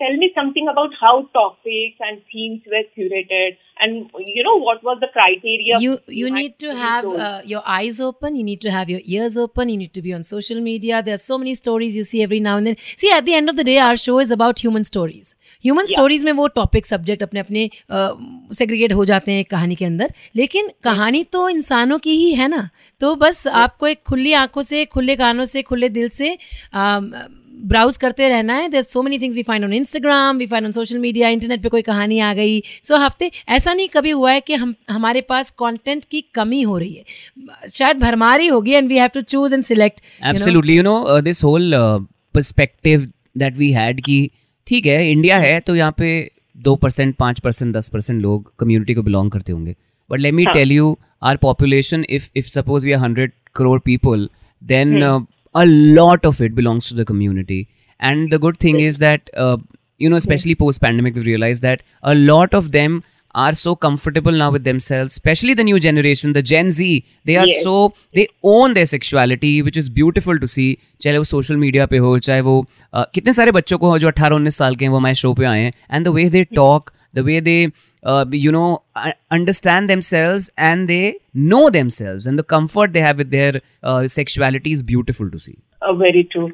Tell 0.03 0.15
me 0.23 0.31
something 0.37 0.71
about 0.75 0.95
how 1.01 1.11
topics 1.39 2.07
and 2.09 2.23
themes 2.35 2.71
were 2.75 2.83
curated, 2.95 3.59
and 3.84 4.10
you 4.34 4.42
know 4.44 4.56
what 4.56 4.82
was 4.82 4.98
the 5.00 5.08
criteria. 5.14 5.78
you 5.80 5.98
you 6.18 6.30
need 6.30 6.52
to 6.58 6.74
have 6.76 7.04
uh, 7.04 7.40
your 7.44 7.62
eyes 7.78 7.98
open 8.00 8.36
you 8.36 8.44
need 8.44 8.60
to 8.60 8.70
have 8.70 8.92
your 8.92 9.00
ears 9.16 9.36
open 9.42 9.68
you 9.68 9.76
need 9.80 9.92
to 9.98 10.02
be 10.06 10.14
on 10.18 10.22
social 10.28 10.60
media 10.68 11.00
there 11.08 11.16
are 11.18 11.24
so 11.24 11.38
many 11.42 11.54
stories 11.58 11.98
you 12.00 12.04
see 12.10 12.22
every 12.26 12.38
now 12.46 12.54
and 12.60 12.70
then 12.70 12.78
see 13.02 13.10
at 13.16 13.26
the 13.26 13.34
end 13.40 13.52
of 13.54 13.56
the 13.56 13.66
day 13.70 13.76
our 13.88 13.98
show 14.04 14.18
is 14.24 14.32
about 14.38 14.62
human 14.66 14.86
stories 14.90 15.34
human 15.68 15.86
Yeah. 15.88 15.98
stories 15.98 16.24
में 16.24 16.32
वो 16.40 16.46
topic 16.56 16.86
subject 16.86 17.22
अपने 17.22 17.40
अपने 17.40 17.68
segregate 18.60 18.92
हो 19.00 19.04
जाते 19.12 19.32
हैं 19.32 19.44
कहानी 19.50 19.74
के 19.74 19.84
अंदर 19.84 20.12
लेकिन 20.36 20.70
कहानी 20.84 21.22
तो 21.36 21.48
इंसानों 21.48 21.98
की 22.06 22.16
ही 22.22 22.32
है 22.40 22.48
ना 22.48 22.68
तो 23.00 23.14
बस 23.24 23.46
आपको 23.64 23.86
एक 23.86 24.02
खुली 24.08 24.32
आँखों 24.42 24.62
से 24.62 24.84
खुले 24.96 25.16
कानों 25.16 25.44
से 25.54 25.62
खुले 25.70 25.88
दिल 25.98 26.08
से 26.18 26.36
ब्राउज 27.56 27.96
करते 27.96 28.28
रहना 28.28 28.54
है। 28.54 28.68
There 28.68 28.82
so 28.82 29.02
many 29.02 29.18
things 29.18 29.36
we 29.36 29.42
find 29.42 29.64
on 29.64 29.72
Instagram 29.72 30.38
we 30.38 30.46
find 30.46 30.66
on 30.66 30.72
social 30.72 30.98
media 30.98 31.28
internet 31.28 31.62
पे 31.62 31.68
कोई 31.68 31.82
कहानी 31.82 32.18
आ 32.20 32.32
गई। 32.34 32.60
सो 32.60 32.94
so, 32.94 33.00
हफ़्ते 33.02 33.30
ऐसा 33.48 33.74
नहीं 33.74 33.88
कभी 33.88 34.10
हुआ 34.10 34.32
है 34.32 34.40
कि 34.40 34.54
हम 34.54 34.74
हमारे 34.90 35.20
पास 35.22 35.50
कंटेंट 35.58 36.04
की 36.04 36.20
कमी 36.34 36.62
हो 36.62 36.78
रही 36.78 36.94
है। 36.94 37.68
शायद 37.70 37.98
भरमारी 37.98 38.46
होगी 38.46 38.72
and 38.72 38.88
we 38.88 38.98
have 38.98 39.10
to 39.14 39.20
choose 39.24 39.54
and 39.54 39.64
select 39.64 40.00
absolutely 40.24 40.76
you 40.76 40.82
know 40.82 41.20
this 41.22 41.44
whole 41.44 41.72
perspective 42.34 43.08
that 43.38 43.56
we 43.56 43.70
had 43.72 44.00
कि 44.00 44.18
ठीक 44.66 44.86
है 44.86 45.10
इंडिया 45.10 45.38
है 45.38 45.58
तो 45.60 45.76
यहाँ 45.76 45.94
पे 45.98 46.08
दो 46.56 46.74
परसेंट 46.76 47.14
पाँच 47.16 47.40
परसेंट 47.40 47.74
दस 47.74 47.88
परसेंट 47.88 48.20
लोग 48.22 48.52
कम्युनिटी 48.58 48.94
को 48.94 49.02
बिलोंग 49.02 49.30
करते 49.30 49.52
होंगे। 49.52 49.74
But 50.10 50.20
let 50.20 50.34
me. 50.34 50.44
Tell 50.46 50.72
you 50.72 50.96
are 51.22 51.36
population 51.36 52.04
if 52.10 52.28
if 52.36 52.46
suppose 52.48 52.86
we 52.86 52.92
are 52.92 53.00
hundred 53.00 53.32
crore 53.56 53.78
people 53.80 54.28
then 54.62 55.26
a 55.55 55.65
lot 55.99 56.25
of 56.31 56.41
it 56.41 56.55
belongs 56.55 56.89
to 56.89 56.97
the 56.99 57.05
community 57.05 57.61
and 57.99 58.31
the 58.31 58.39
good 58.39 58.59
thing 58.65 58.79
is 58.89 58.99
that 58.99 59.29
uh, 59.45 59.57
you 59.99 60.09
know 60.09 60.19
especially 60.25 60.55
post 60.65 60.81
pandemic 60.81 61.15
we've 61.15 61.25
realized 61.31 61.61
that 61.69 61.81
a 62.03 62.13
lot 62.15 62.53
of 62.59 62.69
them 62.77 63.01
are 63.35 63.51
so 63.57 63.73
comfortable 63.83 64.37
now 64.43 64.47
with 64.53 64.63
themselves 64.69 65.13
especially 65.17 65.53
the 65.59 65.65
new 65.67 65.77
generation 65.83 66.33
the 66.37 66.41
gen 66.51 66.71
z 66.77 66.87
they 67.29 67.35
are 67.41 67.45
Yes. 67.51 67.61
so 67.67 67.75
they 68.19 68.25
own 68.53 68.73
their 68.77 68.89
sexuality 68.93 69.51
which 69.67 69.77
is 69.83 69.87
beautiful 69.99 70.41
to 70.45 70.49
see 70.55 70.69
चाहे 71.01 71.17
वो 71.17 71.23
social 71.33 71.55
media 71.57 71.85
पे 71.91 71.97
हो 72.07 72.17
चाहे 72.29 72.41
वो 72.47 72.55
uh, 72.95 73.05
कितने 73.13 73.33
सारे 73.33 73.51
बच्चों 73.59 73.77
को 73.83 73.97
जो 73.99 74.07
अट्ठारह 74.07 74.35
उन्नीस 74.35 74.57
साल 74.57 74.75
के 74.75 74.85
हैं 74.85 74.91
वो 74.91 74.97
हमारे 74.97 75.15
शो 75.21 75.33
पे 75.33 75.45
आए 75.45 75.61
हैं 75.61 75.71
and 75.91 76.05
the 76.05 76.15
way 76.17 76.29
they 76.29 76.43
talk 76.55 76.91
The 77.16 77.24
way 77.26 77.40
they 77.40 77.58
you 78.42 78.50
know 78.54 78.66
uh, 79.02 79.12
understand 79.36 79.90
themselves 79.90 80.44
and 80.66 80.90
they 80.90 81.06
know 81.52 81.62
themselves 81.76 82.26
and 82.30 82.40
the 82.40 82.44
comfort 82.52 82.92
they 82.96 83.02
have 83.04 83.22
with 83.22 83.32
their 83.32 83.62
uh, 83.82 84.02
sexuality 84.16 84.74
is 84.78 84.84
beautiful 84.90 85.32
to 85.32 85.40
see. 85.46 85.56
Very 86.02 86.22
true 86.34 86.46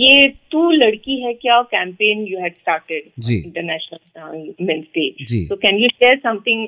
ये 0.00 0.28
तू 0.52 0.70
लड़की 0.70 1.20
है 1.22 1.32
क्या? 1.34 1.60
Campaign 1.70 2.26
you 2.30 2.40
had 2.40 2.52
started 2.52 3.30
international 3.32 4.66
men's 4.66 4.84
day 4.98 5.46
so 5.46 5.56
can 5.56 5.78
you 5.82 5.88
share 5.88 6.16
something 6.26 6.66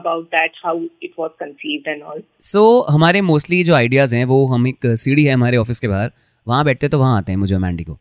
about 0.00 0.24
that 0.34 0.52
how 0.64 0.82
it 1.02 1.12
was 1.18 1.30
conceived 1.40 1.88
and 1.88 2.02
all 2.02 2.22
so 2.52 2.64
हमारे 2.90 3.20
mostly 3.30 3.62
जो 3.64 3.74
ideas 3.74 4.16
हैं 4.16 4.24
वो 4.34 4.44
हम 4.54 4.66
एक 4.68 4.86
सीढ़ी 5.04 5.24
है 5.24 5.34
हमारे 5.34 5.56
ऑफ़िस 5.56 5.80
के 5.80 5.88
बाहर। 5.88 6.10
वहाँ 6.46 6.64
बैठते 6.64 6.88
तो 6.88 6.98
वहाँ 6.98 7.16
आते 7.18 7.32
हैं 7.32 7.38
मुझे 7.38 7.58
मैंडी 7.58 7.84
को। 7.84 7.98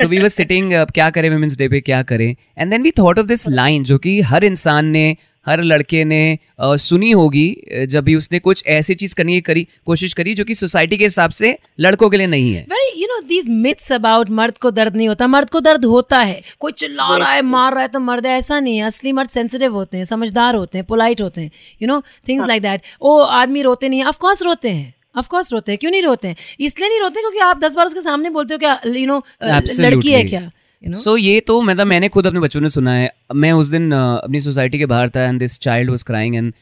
सो 0.00 0.08
वी 0.08 0.18
वर 0.18 0.28
सिटिंग 0.28 0.72
क्या 0.94 1.10
करें 1.10 1.30
वुमेंस 1.30 1.56
डे 1.58 1.68
पे 1.68 1.80
क्या 1.80 2.02
करें? 2.02 2.30
And 2.58 2.70
then 2.70 2.82
we 2.82 2.90
thought 2.98 3.18
of 3.18 3.26
this 3.26 3.48
line 3.48 3.84
जो 3.84 3.98
कि 3.98 4.20
हर 4.22 4.44
इंसान 4.44 4.86
ने 4.88 5.16
हर 5.46 5.62
लड़के 5.62 6.02
ने 6.04 6.38
uh, 6.64 6.76
सुनी 6.78 7.10
होगी 7.10 7.86
जब 7.90 8.04
भी 8.04 8.14
उसने 8.14 8.38
कुछ 8.38 8.62
ऐसी 8.68 8.94
चीज़ 8.94 9.14
करने 9.14 9.32
की 9.32 9.40
करी 9.40 9.66
कोशिश 9.86 10.12
करी 10.14 10.34
जो 10.34 10.44
कि 10.44 10.54
सोसाइटी 10.54 10.96
के 10.96 11.04
हिसाब 11.04 11.30
से 11.30 11.56
लड़कों 11.80 12.10
के 12.10 12.16
लिए 12.16 12.26
नहीं 12.26 12.52
है। 12.54 12.64
Very 12.70 13.00
you 13.02 13.06
know 13.06 13.20
these 13.28 13.48
myths 13.48 13.90
about 13.92 14.30
मर्द 14.30 14.58
को 14.58 14.70
दर्द 14.70 14.96
नहीं 14.96 15.08
होता। 15.08 15.26
मर्द 15.26 15.50
को 15.50 15.60
दर्द 15.60 15.84
होता 15.84 16.18
है। 16.20 16.40
कोई 16.60 16.72
चिल्ला 16.72 17.16
रहा 17.16 17.32
है 17.32 17.42
मार 17.42 17.72
रहा 17.72 17.82
है 17.82 17.88
तो 17.88 18.00
मर्द 18.00 18.26
ऐसा 18.26 18.60
नहीं 18.60 18.76
है। 18.76 18.84
असली 18.84 19.12
मर्द 19.12 19.30
सेंसिटिव 19.30 19.74
होते 19.74 19.96
हैं 19.96 20.04
समझदार 20.04 20.56
होते 20.56 20.78
हैं 20.78 20.86
पोलाइट 20.86 21.22
होते 21.22 21.40
हैं। 21.40 21.50
You 21.82 21.88
know 21.88 22.00
things 22.28 22.46
like 22.48 22.62
that 22.62 22.82
oh 23.00 23.18
आदमी 23.18 23.62
रोते 23.62 23.88
नहीं 23.88 24.00
है। 24.00 24.06
ऑफकोर्स 24.06 24.42
रोते 24.42 24.70
हैं। 24.70 24.94
ऑफकोर्स 25.14 25.52
रोते 25.52 25.72
हैं 25.72 25.78
क्यों 25.78 25.90
नहीं 25.90 26.02
रोते 26.02 26.28
हैं? 26.28 26.36
इसलिए 26.60 26.88
नहीं 26.88 27.00
रोते 27.00 27.20
क्योंकि 27.20 27.38
आप 27.40 27.60
दस 27.60 27.74
बार 27.74 27.86
उसके 27.86 28.00
सामने 28.00 28.30
बोलते 28.30 28.54
हो 28.54 28.58
क्या 28.58 28.80
यू 28.86 29.06
नो 29.06 29.22
लड़की 29.42 30.12
है. 30.12 30.24
क्या 30.24 30.40
यू 30.40 30.90
नो 30.90 30.98
सो 30.98 31.16
ये 31.16 31.40
तो 31.40 31.60
मतलब 31.62 31.86
मैंने 31.86 32.08
खुद 32.08 32.26
अपने 32.26 32.40
बच्चों 32.40 32.60
ने 32.60 32.68
सुना 32.68 32.92
है। 32.92 33.12
मैं 33.34 33.52
उस 33.52 33.68
दिन 33.68 33.90
uh, 33.90 34.24
अपनी 34.24 34.40
सोसाइटी 34.40 34.78
के 34.78 34.86
बाहर 34.86 35.10
था 35.10 35.24
and 35.24 35.38
this 35.38 35.58
child 35.60 35.90
was 35.90 36.02
crying 36.02 36.36
and 36.36 36.52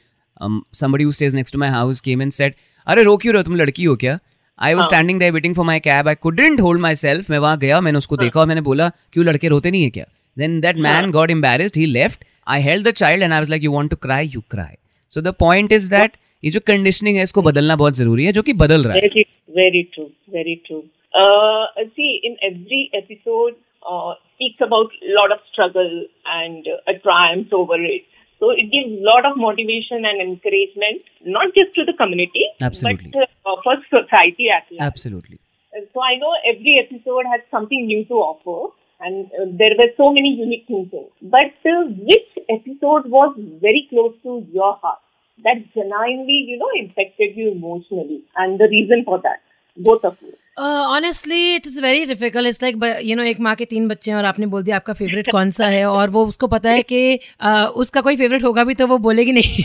somebody 0.76 1.04
who 1.04 1.12
stays 1.14 1.34
next 1.36 1.54
to 1.54 1.60
my 1.60 1.68
house 1.70 2.00
came 2.00 2.20
and 2.24 2.34
said 2.34 2.52
अरे 2.86 3.02
रो 3.02 3.16
क्यों 3.16 3.32
रहे 3.32 3.40
हो? 3.40 3.44
तुम 3.44 3.54
लड़की 3.56 3.84
हो 3.84 3.94
क्या? 3.96 4.18
आई 4.58 4.74
वॉज़ 4.74 4.82
हाँ। 4.82 4.88
Standing 4.88 5.18
there 5.18 5.32
waiting 5.32 5.54
for 5.54 5.64
my 5.64 5.80
cab 5.80 6.08
I 6.08 6.14
couldn't 6.14 6.60
hold 6.60 6.80
myself 6.96 7.30
मैं 7.30 7.38
वहाँ 7.38 7.58
गया 7.58 7.80
मैंने 7.80 7.98
उसको 7.98 8.16
देखा 8.16 8.40
और 8.40 8.46
मैंने 8.46 8.60
बोला 8.60 8.88
क्यों 9.12 9.24
लड़के 9.26 9.48
रोते 9.48 9.70
नहीं 9.70 9.82
है 9.82 9.90
क्या? 9.90 10.04
Then 10.36 10.60
that 10.60 10.76
man 10.76 11.10
got 11.10 11.30
embarrassed 11.30 11.76
he 11.76 11.86
left 11.86 12.24
I 12.48 12.62
held 12.62 12.88
the 12.88 12.90
child 12.92 13.22
and 13.22 13.32
I 13.32 13.38
was 13.38 13.50
like 13.50 13.64
you 13.64 13.72
want 13.72 13.90
to 13.90 13.96
cry 13.96 14.26
you 14.26 14.40
cry 14.50 14.74
so 15.10 15.20
the 15.20 15.34
point 15.38 15.72
is 15.72 15.90
that 15.90 16.16
ये 16.43 16.51
जो 16.51 16.59
कंडीशनिंग 16.67 17.17
है 17.17 17.23
इसको 17.23 17.41
बदलना 17.41 17.75
बहुत 17.81 17.95
जरूरी 17.97 18.25
है 18.25 18.31
जो 18.37 18.41
कि 18.49 18.53
बदल 18.65 18.83
रहा 18.83 18.95
है 18.95 19.09
Very, 19.09 19.25
very 19.59 19.83
true, 19.95 20.09
very 20.37 20.55
true. 20.67 20.83
Uh, 21.21 21.65
see, 21.97 22.09
in 22.29 22.35
every 22.47 22.81
episode, 22.99 23.55
uh, 23.91 24.13
speaks 24.33 24.63
about 24.67 24.95
a 25.09 25.13
lot 25.19 25.31
of 25.35 25.39
struggle 25.51 25.91
and 26.37 26.67
uh, 26.67 26.91
a 26.93 26.97
triumph 27.05 27.53
over 27.53 27.77
it. 27.91 28.05
So 28.39 28.49
it 28.49 28.71
gives 28.71 28.91
a 28.99 29.03
lot 29.07 29.25
of 29.25 29.37
motivation 29.37 30.05
and 30.11 30.21
encouragement, 30.21 31.03
not 31.37 31.53
just 31.59 31.75
to 31.75 31.85
the 31.85 31.93
community, 31.93 32.45
Absolutely. 32.61 33.11
but 33.13 33.29
uh, 33.45 33.55
for 33.63 33.75
society 33.89 34.49
at 34.49 34.65
large. 34.71 34.87
Absolutely. 34.87 35.39
And 35.73 35.87
So 35.93 36.01
I 36.01 36.15
know 36.17 36.33
every 36.53 36.73
episode 36.85 37.25
has 37.31 37.41
something 37.51 37.85
new 37.85 38.03
to 38.05 38.13
offer, 38.15 38.73
and 38.99 39.31
uh, 39.39 39.45
there 39.61 39.75
were 39.77 39.89
so 39.97 40.11
many 40.11 40.33
unique 40.41 40.65
things. 40.67 40.89
in 40.91 40.99
it. 40.99 41.13
But 41.21 41.71
uh, 41.71 41.85
which 42.11 42.29
episode 42.49 43.09
was 43.09 43.35
very 43.61 43.87
close 43.89 44.13
to 44.23 44.45
your 44.51 44.75
heart? 44.81 44.99
That 45.46 45.58
genuinely, 45.74 46.36
you 46.50 46.56
know, 46.60 46.68
impacted 46.78 47.36
you 47.40 47.50
emotionally, 47.52 48.16
and 48.36 48.58
the 48.62 48.68
reason 48.72 49.04
for 49.10 49.18
that, 49.28 49.40
both 49.76 50.04
of 50.12 50.16
you. 50.26 50.34
Honestly 50.60 51.54
it 51.56 51.66
is 51.66 51.80
very 51.82 52.04
difficult 52.06 52.48
it's 52.48 52.62
like 52.62 53.02
you 53.06 53.16
know 53.16 53.22
एक 53.32 53.40
माँ 53.46 53.54
के 53.56 53.64
तीन 53.72 53.86
बच्चे 53.88 54.10
हैं 54.10 54.16
और 54.18 54.24
आपने 54.30 54.46
बोल 54.54 54.62
दिया 54.62 54.76
आपका 54.76 54.92
फेवरेट 55.00 55.30
कौन 55.32 55.50
सा 55.58 55.66
है 55.74 55.84
और 55.88 56.10
वो 56.16 56.24
उसको 56.26 56.46
पता 56.54 56.70
है 56.70 56.82
कि 56.92 57.18
uh, 57.44 57.66
उसका 57.82 58.00
कोई 58.08 58.16
फेवरेट 58.16 58.44
होगा 58.44 58.64
भी 58.70 58.74
तो 58.80 58.86
वो 58.86 58.98
बोलेगी 59.04 59.32
नहीं 59.32 59.64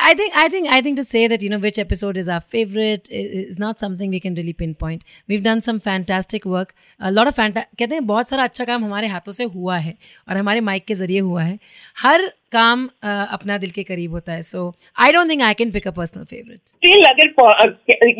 I 0.00 0.14
think 0.18 0.36
I 0.36 0.48
think 0.48 0.68
I 0.68 0.80
think 0.82 0.96
to 0.96 1.04
say 1.04 1.26
that 1.28 1.42
you 1.42 1.50
know 1.50 1.58
which 1.58 1.78
episode 1.78 2.16
is 2.16 2.28
our 2.28 2.40
favorite 2.56 3.08
i- 3.12 3.24
is 3.42 3.58
not 3.58 3.80
something 3.80 4.10
we 4.10 4.20
can 4.20 4.34
really 4.34 4.54
pinpoint. 4.62 5.02
We've 5.28 5.42
done 5.42 5.62
some 5.68 5.80
fantastic 5.80 6.44
work. 6.54 6.74
A 7.00 7.12
lot 7.18 7.30
of 7.32 7.36
fanta- 7.40 7.64
कहते 7.78 7.94
हैं 7.94 8.06
बहुत 8.06 8.28
सारा 8.28 8.44
अच्छा 8.44 8.64
काम 8.64 8.84
हमारे 8.84 9.06
हाथों 9.08 9.32
से 9.32 9.44
हुआ 9.56 9.78
है 9.78 9.96
और 10.28 10.36
हमारे 10.36 10.60
माइक 10.70 10.84
के 10.88 10.94
ज़रिए 10.94 11.20
हुआ 11.30 11.42
है 11.42 11.58
हर 12.02 12.30
काम 12.52 12.86
uh, 12.86 13.26
अपना 13.32 13.58
दिल 13.58 13.70
के 13.70 13.82
करीब 13.82 14.12
होता 14.12 14.32
है 14.32 14.42
so 14.42 14.72
I 14.98 15.12
don't 15.12 15.30
think 15.30 15.42
I 15.42 15.54
can 15.54 15.70
pick 15.70 15.88
a 15.88 15.90
personal 15.90 16.24
favourite 16.24 16.58
still 16.58 17.04
अगर 17.04 17.28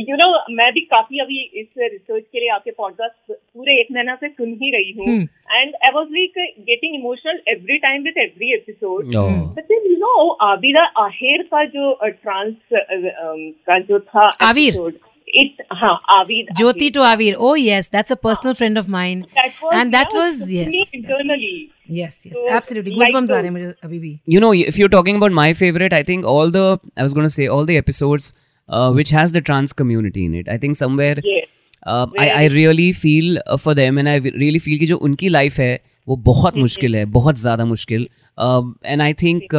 यू 0.09 0.17
नो 0.17 0.29
मैं 0.51 0.73
भी 0.73 0.81
काफ़ी 0.81 1.19
अभी 1.19 1.41
इस 1.55 1.67
रिसर्च 1.79 2.25
के 2.33 2.41
लिए 2.41 2.49
आपके 2.49 2.71
पॉडकास्ट 2.71 3.33
पूरे 3.33 3.81
एक 3.81 3.87
महीना 3.93 4.15
से 4.15 4.29
सुन 4.29 4.53
ही 4.63 4.71
रही 4.71 4.93
हूँ. 4.99 5.17
And 5.53 5.75
I 5.85 5.91
was 5.95 6.07
like 6.13 6.55
getting 6.61 6.95
emotional 6.95 7.41
every 7.49 7.79
time 7.79 8.03
with 8.03 8.19
every 8.19 8.53
episode. 8.55 9.07
But 9.07 9.65
then 9.65 9.91
you 9.91 9.97
know 9.97 10.29
Abida 10.29 10.85
Aher 11.05 11.43
का 11.43 11.65
जो 11.65 11.93
ट्रांस 12.05 12.55
का 12.73 13.79
जो 13.79 14.01
था 14.01 14.31
आविर। 14.41 14.81
इट 15.43 15.63
हाँ 15.81 15.93
आविर 16.19 16.53
Jyoti 16.61 16.91
to 16.97 17.03
Avir. 17.09 17.35
Oh 17.49 17.55
yes, 17.63 17.89
that's 17.97 18.15
a 18.15 18.17
personal 18.27 18.55
friend 18.61 18.79
of 18.83 18.89
mine. 18.97 19.25
that 19.39 19.63
was, 19.63 19.75
and 19.81 19.95
that 19.95 20.15
know, 20.15 20.25
was- 20.25 20.41
yes, 20.53 20.73
me 20.75 20.85
that 20.85 20.95
internally 21.01 21.51
Yes, 21.99 22.17
yes, 22.27 22.35
So, 22.39 22.49
absolutely. 22.57 22.95
like 23.03 23.15
Goosebumps 23.15 23.31
हैं 23.33 23.51
मुझे 23.51 23.73
अभी 23.85 23.99
भी. 23.99 24.11
you 24.35 24.41
know 24.45 24.53
if 24.73 24.79
you're 24.81 24.93
talking 24.95 25.21
about 25.21 25.37
my 25.39 25.47
favorite 25.61 25.95
i 25.99 26.03
think 26.09 26.27
all 26.33 26.51
the 26.57 26.65
i 26.97 27.07
was 27.07 27.15
going 27.19 27.29
to 27.29 27.35
say 27.37 27.47
all 27.55 27.69
the 27.71 27.77
episodes 27.83 28.27
uh, 28.69 28.91
which 28.99 29.13
has 29.19 29.33
the 29.37 29.43
trans 29.51 29.73
community 29.83 30.25
in 30.31 30.35
it 30.41 30.51
i 30.57 30.59
think 30.65 30.81
somewhere 30.83 31.15
yes 31.29 31.47
uh, 31.87 32.07
I, 32.19 32.29
I 32.31 32.45
really 32.55 32.93
feel 32.93 33.39
uh, 33.47 33.57
for 33.57 33.75
them 33.75 33.99
and 34.03 34.09
I 34.09 34.17
really 34.45 34.61
feel 34.67 34.79
कि 34.79 34.87
जो 34.87 34.97
उनकी 35.09 35.29
life 35.29 35.59
है 35.59 35.73
वो 36.09 36.17
बहुत 36.27 36.57
मुश्किल 36.57 36.97
है 36.97 37.05
बहुत 37.17 37.39
ज़्यादा 37.39 37.65
मुश्किल 37.65 38.09
and 38.85 39.03
I 39.03 39.15
think 39.23 39.55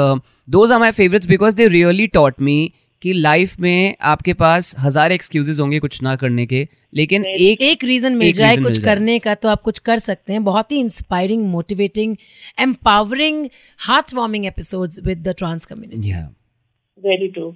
those 0.55 0.71
are 0.71 0.79
my 0.79 0.91
favourites 0.99 1.27
because 1.27 1.55
they 1.55 1.67
really 1.67 2.07
taught 2.17 2.41
me 2.41 2.57
कि 3.01 3.13
लाइफ 3.13 3.59
में 3.59 3.95
आपके 4.13 4.33
पास 4.41 4.75
हज़ार 4.79 5.11
एक्सक्यूजेज 5.11 5.59
होंगे 5.59 5.79
कुछ 5.79 6.01
ना 6.03 6.15
करने 6.23 6.45
के 6.45 6.67
लेकिन 6.95 7.25
एक 7.25 7.61
एक 7.61 7.83
रीजन 7.83 8.15
मिल 8.17 8.33
जाए 8.33 8.55
कुछ 8.55 8.65
मिल 8.65 8.81
करने 8.83 9.19
का 9.19 9.35
तो 9.35 9.49
आप 9.49 9.61
कुछ 9.61 9.79
कर 9.89 9.99
सकते 9.99 10.33
हैं 10.33 10.43
बहुत 10.43 10.71
ही 10.71 10.79
inspiring 10.79 11.47
motivating 11.51 12.15
empowering 12.59 13.47
heart 13.87 14.13
warming 14.15 14.45
episodes 14.45 14.99
with 15.05 15.27
the 15.27 15.35
trans 15.37 15.65
community 15.65 16.13
Very 17.03 17.27
true. 17.31 17.55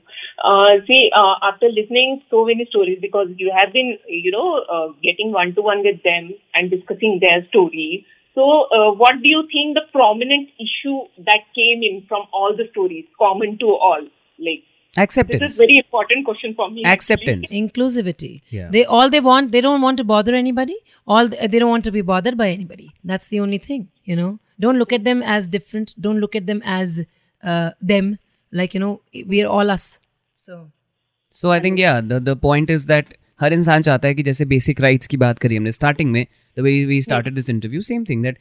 Uh, 0.49 0.75
see, 0.87 0.99
uh, 1.13 1.35
after 1.43 1.69
listening 1.69 2.21
so 2.29 2.45
many 2.45 2.65
stories, 2.67 2.99
because 3.01 3.31
you 3.37 3.51
have 3.55 3.73
been, 3.73 3.89
you 4.07 4.31
know, 4.31 4.63
uh, 4.75 4.87
getting 5.03 5.33
one 5.33 5.53
to 5.55 5.61
one 5.61 5.83
with 5.83 6.01
them 6.03 6.29
and 6.53 6.71
discussing 6.71 7.17
their 7.19 7.39
stories. 7.47 8.05
So, 8.37 8.45
uh, 8.71 8.91
what 8.93 9.21
do 9.21 9.27
you 9.27 9.41
think 9.51 9.75
the 9.75 9.83
prominent 9.91 10.49
issue 10.59 10.99
that 11.25 11.43
came 11.55 11.83
in 11.83 11.99
from 12.07 12.23
all 12.31 12.55
the 12.55 12.67
stories, 12.71 13.05
common 13.19 13.57
to 13.59 13.75
all? 13.89 14.07
Like, 14.39 14.63
this 14.94 15.02
acceptance 15.04 15.52
is 15.52 15.58
very 15.58 15.76
important 15.78 16.24
question 16.24 16.54
for 16.54 16.66
me. 16.70 16.84
acceptance 16.92 17.50
inclusivity 17.52 18.30
Yeah. 18.50 18.70
they 18.76 18.84
all 18.96 19.10
they 19.10 19.20
want 19.20 19.52
they 19.52 19.60
don't 19.60 19.82
want 19.82 20.02
to 20.02 20.06
bother 20.12 20.34
anybody 20.34 20.76
all 21.08 21.28
they 21.28 21.58
don't 21.58 21.70
want 21.70 21.84
to 21.90 21.94
be 21.98 22.02
bothered 22.12 22.38
by 22.38 22.48
anybody 22.50 22.88
that's 23.12 23.28
the 23.28 23.40
only 23.40 23.58
thing 23.68 23.84
you 24.04 24.16
know 24.16 24.30
don't 24.60 24.78
look 24.84 24.92
at 24.92 25.04
them 25.04 25.22
as 25.36 25.46
different 25.58 25.94
don't 26.08 26.20
look 26.26 26.34
at 26.36 26.46
them 26.46 26.62
as 26.78 26.98
uh, 27.44 27.70
them 27.92 28.10
like 28.52 28.74
you 28.74 28.80
know 28.80 28.92
we 29.34 29.44
are 29.44 29.52
all 29.58 29.78
us 29.78 29.86
so 30.48 30.58
so 31.34 31.50
I 31.50 31.60
think 31.60 31.78
yeah 31.78 32.00
the 32.00 32.12
the 32.28 32.36
point 32.42 32.70
is 32.70 32.84
that 32.86 33.14
हर 33.40 33.52
इंसान 33.52 33.82
चाहता 33.82 34.08
है 34.08 34.14
कि 34.14 34.22
जैसे 34.22 34.44
basic 34.52 34.80
rights 34.80 35.06
की 35.06 35.16
बात 35.16 35.38
करी 35.38 35.56
हमने 35.56 35.72
स्टार्टिंग 35.72 36.10
में 36.12 36.24
the 36.58 36.60
way 36.66 36.72
we 36.84 37.00
started 37.02 37.34
this 37.34 37.50
interview 37.50 37.80
same 37.88 38.04
thing 38.04 38.22
that 38.22 38.38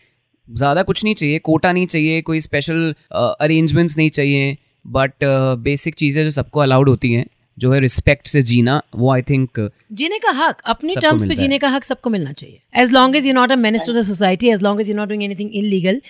ज़्यादा 0.48 0.84
कुछ 0.84 1.04
नहीं 1.04 1.16
चाहिए 1.16 1.40
कोटा 1.50 1.72
नहीं 1.72 1.88
चाहिए 1.88 2.22
कोई 2.30 2.40
स्पेशल 2.42 2.80
अरेंजमेंट्स 3.14 3.98
नहीं 3.98 4.10
चाहिए 4.20 4.58
बट 4.85 5.25
बेसिक 5.65 5.95
चीज़ें 5.95 6.23
जो 6.25 6.31
सबको 6.31 6.61
अलाउड 6.61 6.89
होती 6.89 7.13
हैं 7.13 7.27
जो 7.59 7.73
है 7.73 7.81
रिस्पेक्ट 7.81 8.27
से 8.27 8.43
जीना 8.43 8.81
वो 8.97 9.13
आई 9.13 9.23
थिंक 9.23 9.59
uh, 9.61 9.69
जीने 9.93 10.19
का 10.19 10.31
हक 10.35 10.61
अपनी 10.67 10.95
टर्म्स 11.01 11.25
पे 11.29 11.35
जीने 11.35 11.59
का 11.59 11.69
हक 11.69 11.85
सबको 11.85 12.11
मिलना 12.11 12.33
चाहिए। 12.33 12.83
As 12.83 12.93
long 12.93 13.17
as 13.17 13.27
you 13.27 13.33
not 13.35 13.53
a 13.53 13.57
menace 13.57 13.87
to 13.87 13.93
the 13.93 14.03
society 14.03 14.51
as 14.51 14.63
long 14.63 14.81
as 14.81 14.89
you 14.91 14.97
not 14.97 15.09
doing 15.09 15.23
anything 15.25 15.51
illegal 15.65 16.01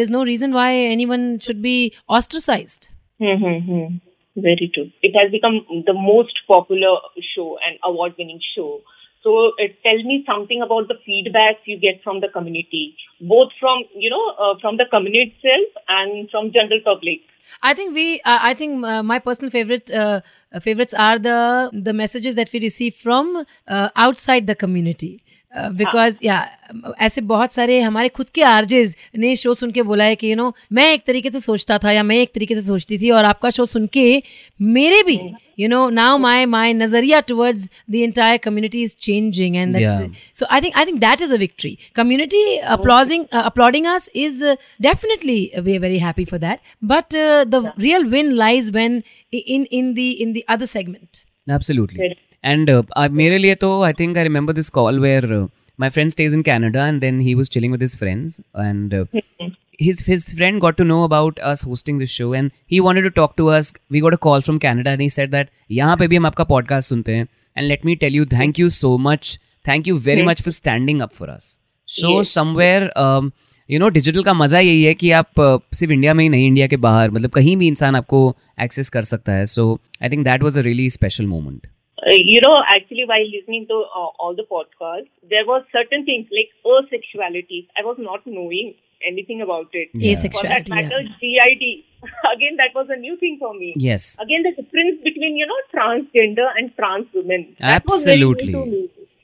is 0.00 0.12
no 0.12 0.22
reason 0.22 0.52
why 0.52 0.76
any 0.76 1.06
should 1.46 1.56
be 1.62 1.76
ostracise 2.10 2.78
very 4.36 4.66
true 4.66 4.84
it 5.04 5.16
has 5.16 5.30
become 5.32 5.60
the 5.88 5.96
most 5.98 6.44
popular 6.48 7.22
show 7.24 7.58
and 7.62 7.78
award 7.84 8.12
winning 8.18 8.40
show 8.54 8.66
so 9.24 9.48
tell 9.58 10.02
me 10.06 10.18
something 10.26 10.62
about 10.62 10.88
the 10.88 10.96
feedback 10.96 11.62
you 11.68 11.76
get 11.78 12.00
from 12.02 12.20
the 12.20 12.30
community 12.34 12.86
both 13.22 13.58
from 13.60 13.82
you 14.02 14.10
know 14.10 14.52
from 14.60 14.76
the 14.76 14.88
community 14.92 15.48
self 15.48 15.90
and 15.90 16.26
from 16.26 16.48
general 16.48 16.82
public 16.86 17.22
I 17.62 17.74
think 17.74 17.94
we. 17.94 18.20
Uh, 18.22 18.38
I 18.42 18.54
think 18.54 18.84
uh, 18.84 19.02
my 19.02 19.18
personal 19.18 19.50
favorite 19.50 19.90
uh, 19.90 20.20
favorites 20.60 20.94
are 20.94 21.18
the 21.18 21.70
the 21.72 21.92
messages 21.92 22.34
that 22.36 22.52
we 22.52 22.60
receive 22.60 22.94
from 22.94 23.44
uh, 23.68 23.88
outside 23.96 24.46
the 24.46 24.54
community. 24.54 25.22
Because 25.56 26.18
या 26.24 26.44
ऐसे 27.00 27.20
बहुत 27.22 27.52
सारे 27.52 27.80
हमारे 27.80 28.08
खुद 28.08 28.26
के 28.34 28.42
RJs 28.42 28.94
ने 29.18 29.34
show 29.36 29.54
सुन 29.54 29.70
के 29.70 29.82
बोला 29.82 30.04
है 30.04 30.16
कि 30.16 30.30
यू 30.30 30.36
नो 30.36 30.52
मैं 30.72 30.92
एक 30.92 31.02
तरीके 31.06 31.30
से 31.30 31.40
सोचता 31.40 31.78
था 31.78 31.92
या 31.92 32.02
मैं 32.02 32.16
एक 32.16 32.30
तरीके 32.34 32.54
से 32.54 32.62
सोचती 32.62 32.98
थी 32.98 33.10
और 33.10 33.24
आपका 33.24 33.50
शो 33.50 33.64
सुन 33.66 33.86
के 33.86 34.22
मेरे 34.60 35.02
भी 35.02 35.18
you 35.58 35.68
know 35.68 35.88
now 35.90 36.18
my 36.18 36.46
my 36.46 36.72
नज़रिया 36.72 37.20
towards 37.20 37.68
the 37.90 37.94
entire 37.94 38.36
community 38.38 38.82
is 38.82 38.96
changing 39.00 39.56
and 39.56 39.76
so 40.34 40.46
I 40.46 40.60
think 40.60 40.76
I 40.76 40.86
think 40.86 41.00
that 41.00 41.22
is 41.22 41.34
a 41.34 41.38
victory 41.38 41.76
community 41.96 42.56
applauding 42.76 43.24
applauding 43.34 43.86
us 43.86 44.10
is 44.16 44.44
definitely 44.82 45.40
we 45.60 45.78
very 45.78 45.98
happy 45.98 46.24
for 46.24 46.40
that 46.40 46.60
but 46.84 47.16
the 47.48 47.72
real 47.78 48.04
win 48.08 48.32
lies 48.34 48.70
when 48.70 49.02
in 49.32 49.66
in 49.72 49.92
the 49.94 50.10
in 50.10 50.32
the 50.32 50.40
other 50.48 50.66
segment 50.66 51.24
absolutely 51.46 52.14
in 52.44 52.50
And 52.52 52.70
uh, 52.70 52.82
I- 52.96 53.10
मेरे 53.10 53.38
लिए 53.38 53.54
तो 53.64 53.70
I 53.82 53.92
think 54.00 54.16
I 54.18 54.22
remember 54.24 54.52
this 54.52 54.68
call 54.78 55.00
where 55.00 55.26
my 55.80 55.90
friend 55.90 56.10
stays 56.10 56.34
in 56.34 56.42
Canada 56.42 56.86
and 56.88 57.00
then 57.00 57.20
he 57.20 57.34
was 57.34 57.48
chilling 57.50 57.72
with 57.72 57.82
his 57.82 57.96
friends 57.98 58.40
and 58.58 58.94
his 59.84 59.98
his 60.08 60.22
friend 60.36 60.60
got 60.64 60.76
to 60.76 60.84
know 60.90 60.98
about 61.06 61.40
us 61.48 61.62
hosting 61.70 61.96
this 62.02 62.12
show 62.12 62.26
and 62.36 62.52
he 62.72 62.78
wanted 62.84 63.06
to 63.06 63.10
talk 63.16 63.32
to 63.40 63.46
us 63.56 63.66
we 63.96 64.00
got 64.04 64.14
a 64.16 64.18
call 64.26 64.44
from 64.46 64.60
canada 64.62 64.92
and 64.96 65.02
he 65.04 65.08
said 65.16 65.34
that 65.34 65.50
यहाँ 65.78 65.96
पे 66.02 66.06
भी 66.12 66.16
हम 66.16 66.26
आपका 66.26 66.44
podcast 66.52 66.88
सुनते 66.92 67.14
हैं 67.16 67.26
and 67.56 67.68
let 67.72 67.84
me 67.88 67.96
tell 68.04 68.16
you 68.18 68.24
thank 68.30 68.60
you 68.62 68.68
so 68.76 68.92
much 69.08 69.32
thank 69.70 69.90
you 69.90 69.98
very 70.06 70.24
much 70.30 70.40
for 70.46 70.54
standing 70.60 71.02
up 71.06 71.12
for 71.20 71.28
us 71.34 71.50
so 71.88 72.14
Yes. 72.14 72.32
somewhere 72.38 72.88
um, 73.04 73.30
you 73.68 73.82
know 73.82 73.90
digital 73.98 74.22
का 74.24 74.34
मज़ा 74.34 74.60
यही 74.60 74.82
है 74.84 74.94
कि 75.02 75.10
आप 75.20 75.40
uh, 75.48 75.76
सिर्फ़ 75.76 75.92
इंडिया 75.92 76.14
में 76.14 76.24
ही 76.24 76.28
नहीं 76.36 76.46
इंडिया 76.46 76.66
के 76.66 76.76
बाहर 76.88 77.10
मतलब 77.10 77.30
कहीं 77.36 77.56
भी 77.56 77.68
इंसान 77.68 77.96
आपको 77.96 78.22
एक्सेस 78.68 78.88
कर 78.96 79.02
सकता 79.12 79.32
है 79.32 79.44
so 79.54 79.68
I 80.02 80.10
think 80.10 80.24
that 80.24 80.42
was 80.42 80.58
a 80.58 80.62
really 80.70 80.88
special 80.98 81.26
moment 81.36 81.66
Uh, 81.98 82.14
you 82.30 82.40
know, 82.42 82.54
actually, 82.68 83.04
while 83.06 83.26
listening 83.28 83.66
to 83.68 83.76
uh, 83.96 84.08
all 84.20 84.34
the 84.36 84.44
podcasts, 84.44 85.08
there 85.30 85.44
was 85.46 85.62
certain 85.72 86.04
things 86.04 86.26
like 86.30 86.50
asexuality. 86.72 87.60
I 87.76 87.82
was 87.82 87.96
not 87.98 88.26
knowing 88.26 88.74
anything 89.02 89.40
about 89.40 89.68
it. 89.72 89.88
Yeah. 89.94 90.12
Asexuality. 90.12 90.40
For 90.40 90.48
that 90.48 90.68
matter, 90.68 91.00
yeah. 91.22 91.46
GID. 91.52 91.64
Again, 92.34 92.56
that 92.58 92.74
was 92.74 92.88
a 92.90 92.96
new 92.96 93.16
thing 93.16 93.38
for 93.40 93.52
me. 93.54 93.72
yes 93.86 94.04
Again, 94.26 94.42
the 94.42 94.52
difference 94.60 95.00
between 95.08 95.36
you 95.36 95.46
know 95.52 95.60
transgender 95.74 96.50
and 96.56 96.70
trans 96.76 97.06
women. 97.14 97.46
That 97.60 97.82
Absolutely. 97.82 98.54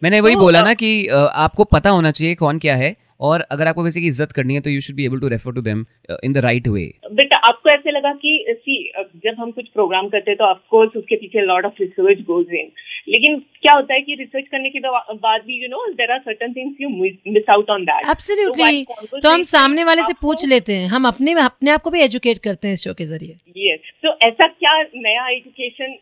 मैंने 0.02 0.20
वही 0.20 0.34
तो, 0.34 0.40
बोला 0.40 0.62
ना 0.62 0.72
कि 0.74 0.88
अ, 1.06 1.16
आपको 1.46 1.64
पता 1.76 1.90
होना 1.90 2.10
चाहिए 2.10 2.34
कौन 2.34 2.58
क्या 2.64 2.74
है 2.76 2.94
और 3.28 3.40
अगर 3.56 3.66
आपको 3.68 3.84
किसी 3.84 4.00
की 4.00 4.06
इज़्ज़त 4.06 4.32
करनी 4.38 4.54
है 4.54 4.60
तो 4.60 4.70
you 4.70 4.80
should 4.86 4.96
be 4.96 5.04
able 5.06 5.20
to 5.20 5.28
refer 5.34 5.52
to 5.54 5.60
them 5.68 5.84
in 6.24 6.32
the 6.32 6.38
right 6.46 6.68
way 6.68 6.82
बेटा 7.20 7.31
आपको 7.42 7.70
ऐसे 7.70 7.90
लगा 7.90 8.12
कि 8.14 8.32
सी 8.50 8.76
जब 9.24 9.40
हम 9.40 9.50
कुछ 9.50 9.68
प्रोग्राम 9.68 10.08
करते 10.08 10.30
हैं 10.30 10.38
तो 10.38 10.44
ऑफकोर्स 10.44 10.96
उसके 10.96 11.16
पीछे 11.16 11.46
lot 11.46 11.64
of 11.66 11.80
research 11.80 12.20
goes 12.26 12.54
in 12.54 12.70
लेकिन 13.08 13.38
क्या 13.62 13.74
होता 13.74 13.94
है 13.94 14.00
कि 14.02 14.14
रिसर्च 14.14 14.44
करने 14.50 14.70
के 14.70 14.80
बाद 14.80 15.40
भी 15.46 15.62
you 15.62 15.68
know 15.68 15.86
there 15.92 16.10
are 16.12 16.18
certain 16.20 16.52
things 16.52 16.80
you 16.80 16.88
miss 17.32 17.48
out 17.50 17.70
on 17.70 17.84
that 17.84 18.06
Absolutely. 18.12 18.84
तो 19.22 19.28
हम 19.28 19.42
सामने 19.48 19.84
वाले 19.84 20.02
से 20.02 20.12
पूछ 20.20 20.44
लेते 20.46 20.74
हैं। 20.74 20.86
हम 20.88 21.06
अपने 21.06 21.32
अपने 21.40 21.70
आप 21.70 21.82
को 21.82 21.90
भी 21.90 22.00
एजुकेट 22.02 22.38
करते 22.44 22.68
हैं 22.68 22.74
इस 22.74 22.84
शो 22.84 22.92
के 22.94 23.04
ज़रिए। 23.04 23.36
यस 23.58 23.90
तो 24.02 24.12
ऐसा 24.26 24.46
क्या 24.48 24.74
नया 24.82 25.28
education 25.28 25.96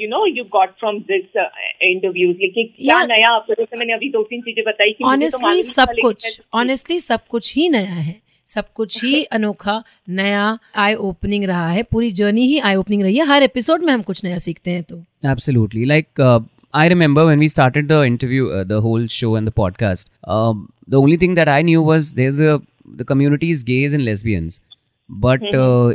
you 0.00 0.08
know 0.08 0.24
you 0.26 0.44
got 0.52 0.70
from 0.78 0.98
this 1.10 1.36
interviews 1.82 2.36
लेकिन 2.40 2.66
क्या 2.76 3.02
नया? 3.04 3.30
आपको 3.30 3.54
जैसे 3.54 3.76
मैंने 3.76 3.92
अभी 3.92 4.08
दो 4.10 4.22
तीन 4.30 4.40
चीज़ें 4.40 4.64
बताई 4.66 4.92
कि 4.92 5.04
मुझे 5.04 5.28
तो 5.28 5.38
ऑनेस्टली 5.38 5.62
सब 5.72 5.94
कुछ 6.02 6.40
ऑनेस्टली 6.54 6.98
सब 7.00 7.26
कुछ 7.30 7.54
ही 7.56 7.68
नया 7.68 8.00
है। 8.00 8.14
सब 8.54 8.72
कुछ 8.74 9.04
ही 9.04 9.22
अनोखा 9.24 9.82
नया 10.08 10.58
आई 10.76 10.94
ओपनिंग 10.94 11.44
रहा 11.44 11.68
है। 11.70 11.82
पूरी 11.82 12.10
जर्नी 12.12 12.46
ही 12.46 12.58
आई 12.58 12.74
ओपनिंग 12.74 13.02
रही 13.02 13.16
है। 13.16 13.26
हर 13.26 13.42
एपिसोड 13.42 13.84
में 13.84 13.92
हम 13.92 14.02
कुछ 14.02 14.24
नया 14.24 14.38
सीखते 14.38 14.70
हैं 14.70 14.82
तो। 14.82 15.04
Absolutely 15.26 15.84
like 15.84 16.06
I 16.74 16.88
remember 16.88 17.22
when 17.22 17.38
we 17.38 17.48
started 17.48 17.88
the 17.88 17.92
interview 17.92 18.48
the 18.64 18.72
whole 18.72 19.06
show 19.08 19.36
and 19.38 19.48
the 19.48 19.52
podcast 19.52 20.08
the 20.90 20.94
only 20.94 21.16
thing 21.16 21.36
that 21.36 21.48
I 21.48 21.62
knew 21.62 21.84
was 21.84 22.14
there 22.14 22.28
is 22.28 22.42
the 22.96 23.04
community 23.08 23.50
is 23.50 23.64
gays 23.64 23.94
and 23.94 24.02
lesbians 24.02 24.60
but 25.10 25.40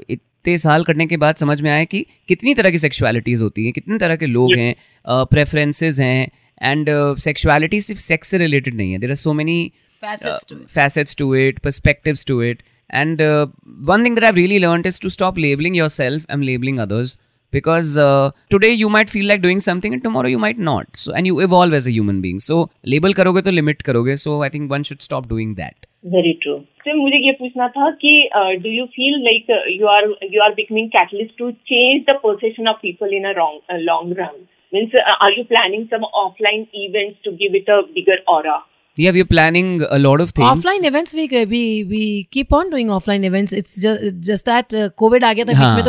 इतने 0.09 0.57
साल 0.57 0.83
करने 0.83 1.05
के 1.07 1.17
बाद 1.17 1.35
समझ 1.35 1.61
में 1.61 1.71
आया 1.71 1.83
कि 1.83 2.05
कितनी 2.27 2.53
तरह 2.53 2.69
की 2.69 2.77
सेक्शुअलिटीज 2.77 3.41
होती 3.41 3.63
हैं 3.63 3.73
कितने 3.73 3.97
तरह 3.97 4.15
के 4.15 4.25
लोग 4.25 4.55
हैं 4.57 4.75
uh, 4.75 5.29
प्रेफरेंसेज 5.29 6.01
हैं 6.01 6.31
एंड 6.61 6.89
सेक्शुअलिटी 7.19 7.79
uh, 7.79 7.83
सिर्फ़ 7.83 8.01
सेक्स 8.01 8.27
से 8.27 8.37
रिलेटेड 8.37 8.75
नहीं 8.75 8.91
है। 8.91 8.97
There 8.97 9.09
are 9.09 9.15
so 9.15 9.33
many 9.33 9.71
Facets 10.04 10.44
to 10.44 10.60
it. 10.60 10.70
facets 10.70 11.14
to 11.14 11.32
it, 11.34 11.62
perspectives 11.62 12.24
to 12.24 12.40
it. 12.40 12.62
And 12.90 13.20
uh, 13.20 13.48
one 13.84 14.02
thing 14.02 14.14
that 14.14 14.24
I've 14.24 14.36
really 14.36 14.58
learned 14.58 14.86
is 14.86 14.98
to 15.00 15.10
stop 15.10 15.36
labeling 15.36 15.74
yourself 15.74 16.24
and 16.28 16.44
labeling 16.44 16.80
others 16.80 17.18
because 17.52 17.96
uh, 17.96 18.30
today 18.48 18.72
you 18.72 18.88
might 18.88 19.10
feel 19.10 19.26
like 19.26 19.42
doing 19.42 19.60
something 19.60 19.92
and 19.92 20.02
tomorrow 20.02 20.28
you 20.28 20.38
might 20.38 20.58
not. 20.58 20.86
So 20.94 21.12
and 21.12 21.26
you 21.26 21.40
evolve 21.40 21.74
as 21.74 21.86
a 21.86 21.92
human 21.92 22.20
being. 22.20 22.40
So 22.40 22.58
label 22.84 23.14
करोगे 23.14 23.42
तो 23.42 23.50
limit 23.50 23.82
करोगे. 23.90 24.16
So 24.24 24.42
I 24.42 24.48
think 24.48 24.70
one 24.70 24.84
should 24.84 25.02
stop 25.02 25.28
doing 25.34 25.54
that. 25.60 25.86
Very 26.06 26.32
true 26.42 26.54
तो 26.84 26.94
मुझे 26.96 27.16
ये 27.26 27.32
पूछना 27.38 27.66
था 27.68 27.90
कि 28.02 28.12
do 28.62 28.70
you 28.70 28.84
feel 28.92 29.18
like 29.24 29.50
you 29.80 29.86
are 29.86 30.04
you 30.34 30.42
are 30.42 30.54
becoming 30.54 30.88
catalyst 30.90 31.36
to 31.38 31.50
change 31.70 32.04
the 32.08 32.14
perception 32.22 32.68
of 32.68 32.78
people 32.82 33.14
in 33.14 33.24
a 33.24 33.32
long 33.88 34.14
run 34.18 34.40
means 34.74 34.94
are 34.96 35.38
you 35.38 35.44
planning 35.50 35.84
some 35.88 36.04
offline 36.22 36.66
events 36.84 37.18
to 37.24 37.32
give 37.42 37.56
it 37.56 37.70
a 37.70 37.80
bigger 37.94 38.22
aura 38.36 38.56
yeah 38.95 39.11
we're 39.11 39.25
planning 39.25 39.81
a 39.89 39.99
lot 39.99 40.21
of 40.21 40.31
things. 40.31 40.65
Offline 40.65 40.85
events 40.85 41.13
we 41.13 41.27
we, 41.27 41.83
we 41.83 42.27
keep 42.31 42.53
on 42.53 42.69
doing 42.69 42.87
offline 42.87 43.25
events. 43.25 43.53
It's 43.53 43.75
just 43.75 44.19
just 44.19 44.45
that 44.45 44.73
uh, 44.73 44.89
covid 44.99 45.21
came, 45.35 45.55
so 45.55 45.75
we 45.75 45.83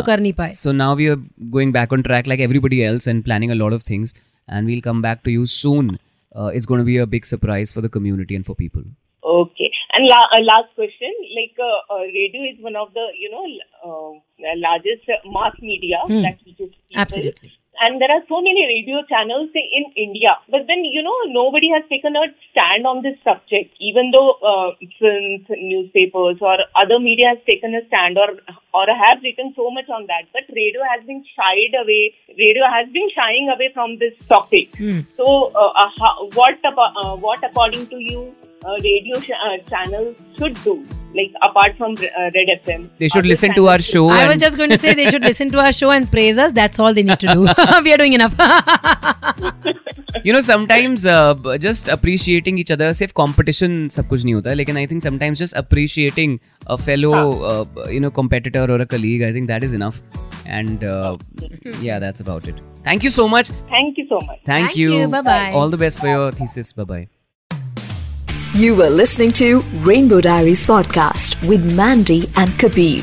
so 0.52 0.72
now 0.72 0.94
we 0.94 1.08
are 1.08 1.16
going 1.50 1.72
back 1.72 1.92
on 1.92 2.02
track 2.02 2.26
like 2.26 2.40
everybody 2.40 2.84
else 2.84 3.06
and 3.06 3.24
planning 3.24 3.50
a 3.50 3.54
lot 3.54 3.72
of 3.72 3.82
things. 3.82 4.14
And 4.48 4.66
we'll 4.66 4.80
come 4.80 5.02
back 5.02 5.24
to 5.24 5.30
you 5.30 5.46
soon. 5.46 5.98
Uh, 6.34 6.46
it's 6.46 6.66
going 6.66 6.78
to 6.78 6.84
be 6.84 6.98
a 6.98 7.06
big 7.06 7.26
surprise 7.26 7.72
for 7.72 7.80
the 7.80 7.88
community 7.88 8.36
and 8.36 8.46
for 8.46 8.54
people. 8.54 8.82
Okay. 9.24 9.70
And 9.92 10.06
la- 10.06 10.30
uh, 10.32 10.42
last 10.42 10.74
question. 10.74 11.12
Like 11.34 11.56
uh, 11.58 11.94
uh, 11.94 12.02
radio 12.02 12.42
is 12.52 12.58
one 12.60 12.76
of 12.76 12.92
the 12.94 13.06
you 13.18 13.30
know 13.30 13.44
uh, 13.84 14.52
largest 14.56 15.08
mass 15.26 15.54
media 15.60 15.96
hmm. 16.06 16.22
that 16.22 16.38
reaches 16.46 16.70
people. 16.70 17.00
absolutely. 17.02 17.52
And 17.80 18.00
there 18.00 18.10
are 18.10 18.22
so 18.28 18.40
many 18.40 18.66
radio 18.66 19.02
channels 19.08 19.50
in 19.54 19.84
India, 19.96 20.36
but 20.48 20.66
then 20.66 20.84
you 20.84 21.02
know 21.02 21.16
nobody 21.26 21.70
has 21.70 21.82
taken 21.88 22.16
a 22.16 22.26
stand 22.50 22.86
on 22.86 23.02
this 23.02 23.16
subject. 23.22 23.74
Even 23.80 24.10
though 24.12 24.32
uh, 24.40 24.70
films, 24.98 25.44
newspapers, 25.50 26.38
or 26.40 26.56
other 26.74 26.98
media 26.98 27.34
has 27.34 27.38
taken 27.46 27.74
a 27.74 27.84
stand 27.88 28.16
or 28.16 28.28
or 28.72 28.86
have 28.86 29.22
written 29.22 29.52
so 29.56 29.70
much 29.70 29.88
on 29.88 30.06
that, 30.06 30.24
but 30.32 30.44
radio 30.54 30.80
has 30.92 31.04
been 31.06 31.24
shied 31.34 31.76
away. 31.82 32.14
Radio 32.38 32.64
has 32.70 32.88
been 32.92 33.08
shying 33.14 33.48
away 33.48 33.70
from 33.72 33.98
this 33.98 34.14
topic. 34.26 34.74
Hmm. 34.76 35.00
So, 35.16 35.52
uh, 35.54 35.72
uh, 35.86 36.14
what 36.34 36.58
uh, 36.64 37.16
what 37.16 37.44
according 37.44 37.86
to 37.88 37.96
you, 37.98 38.34
radio 38.83 39.19
ch- 39.19 39.31
uh, 39.31 39.57
channels 39.69 40.15
should 40.37 40.53
do? 40.63 40.75
Like 41.13 41.31
apart 41.45 41.75
from 41.77 41.93
uh, 41.93 42.27
Red 42.35 42.49
FM, 42.63 42.83
They 42.97 43.07
should 43.09 43.19
other 43.23 43.27
listen 43.29 43.53
to 43.55 43.67
our 43.67 43.79
channels 43.79 43.85
show. 43.85 44.03
I 44.09 44.23
was 44.27 44.31
and- 44.33 44.41
just 44.41 44.57
going 44.57 44.69
to 44.69 44.77
say 44.77 44.93
they 44.93 45.09
should 45.09 45.23
listen 45.23 45.49
to 45.55 45.59
our 45.59 45.73
show 45.73 45.89
and 45.91 46.09
praise 46.11 46.37
us. 46.37 46.53
That's 46.53 46.79
all 46.79 46.93
they 46.93 47.03
need 47.03 47.19
to 47.23 47.33
do. 47.33 47.41
we 47.87 47.93
are 47.93 47.97
doing 47.97 48.13
enough. 48.13 48.37
you 50.23 50.31
know 50.33 50.41
sometimes 50.41 51.05
uh, 51.05 51.33
just 51.65 51.87
appreciating 51.95 52.57
each 52.63 52.71
other 52.75 52.89
सिर्फ 53.01 53.13
competition 53.19 53.75
सब 53.97 54.07
कुछ 54.07 54.23
नहीं 54.23 54.33
होता 54.33 54.49
है 54.49 54.55
लेकिन 54.55 54.77
I 54.81 54.85
think 54.91 55.05
sometimes 55.07 55.41
just 55.43 55.57
appreciating 55.61 56.35
a 56.75 56.77
fellow 56.87 57.13
uh, 57.51 57.65
you 57.95 58.01
know 58.05 58.11
competitor 58.19 58.65
or 58.75 58.79
a 58.85 58.87
colleague 58.95 59.23
I 59.29 59.31
think 59.37 59.47
that 59.53 59.63
is 59.69 59.73
enough 59.79 60.01
and 60.59 60.83
uh, 60.83 61.17
yeah 61.87 61.99
that's 62.05 62.25
about 62.27 62.51
it 62.53 62.61
thank 62.89 63.07
you 63.09 63.13
so 63.17 63.27
much 63.37 63.51
Thank 63.73 63.97
you 64.03 64.05
so 64.13 64.19
much. 64.27 64.39
thank, 64.45 64.67
Thank 64.67 64.77
you. 64.83 65.07
Bye-bye. 65.17 65.51
all 65.61 65.69
the 65.77 65.81
best 65.85 65.99
for 66.05 66.07
your 66.15 66.31
thesis 66.43 66.73
bye 66.81 66.89
bye 66.93 67.03
You 68.56 68.74
were 68.74 68.88
listening 68.88 69.32
to 69.32 69.60
Rainbow 69.84 70.22
Diaries 70.22 70.64
podcast 70.64 71.46
with 71.46 71.62
Mandy 71.76 72.26
and 72.36 72.58
Kabir. 72.58 73.02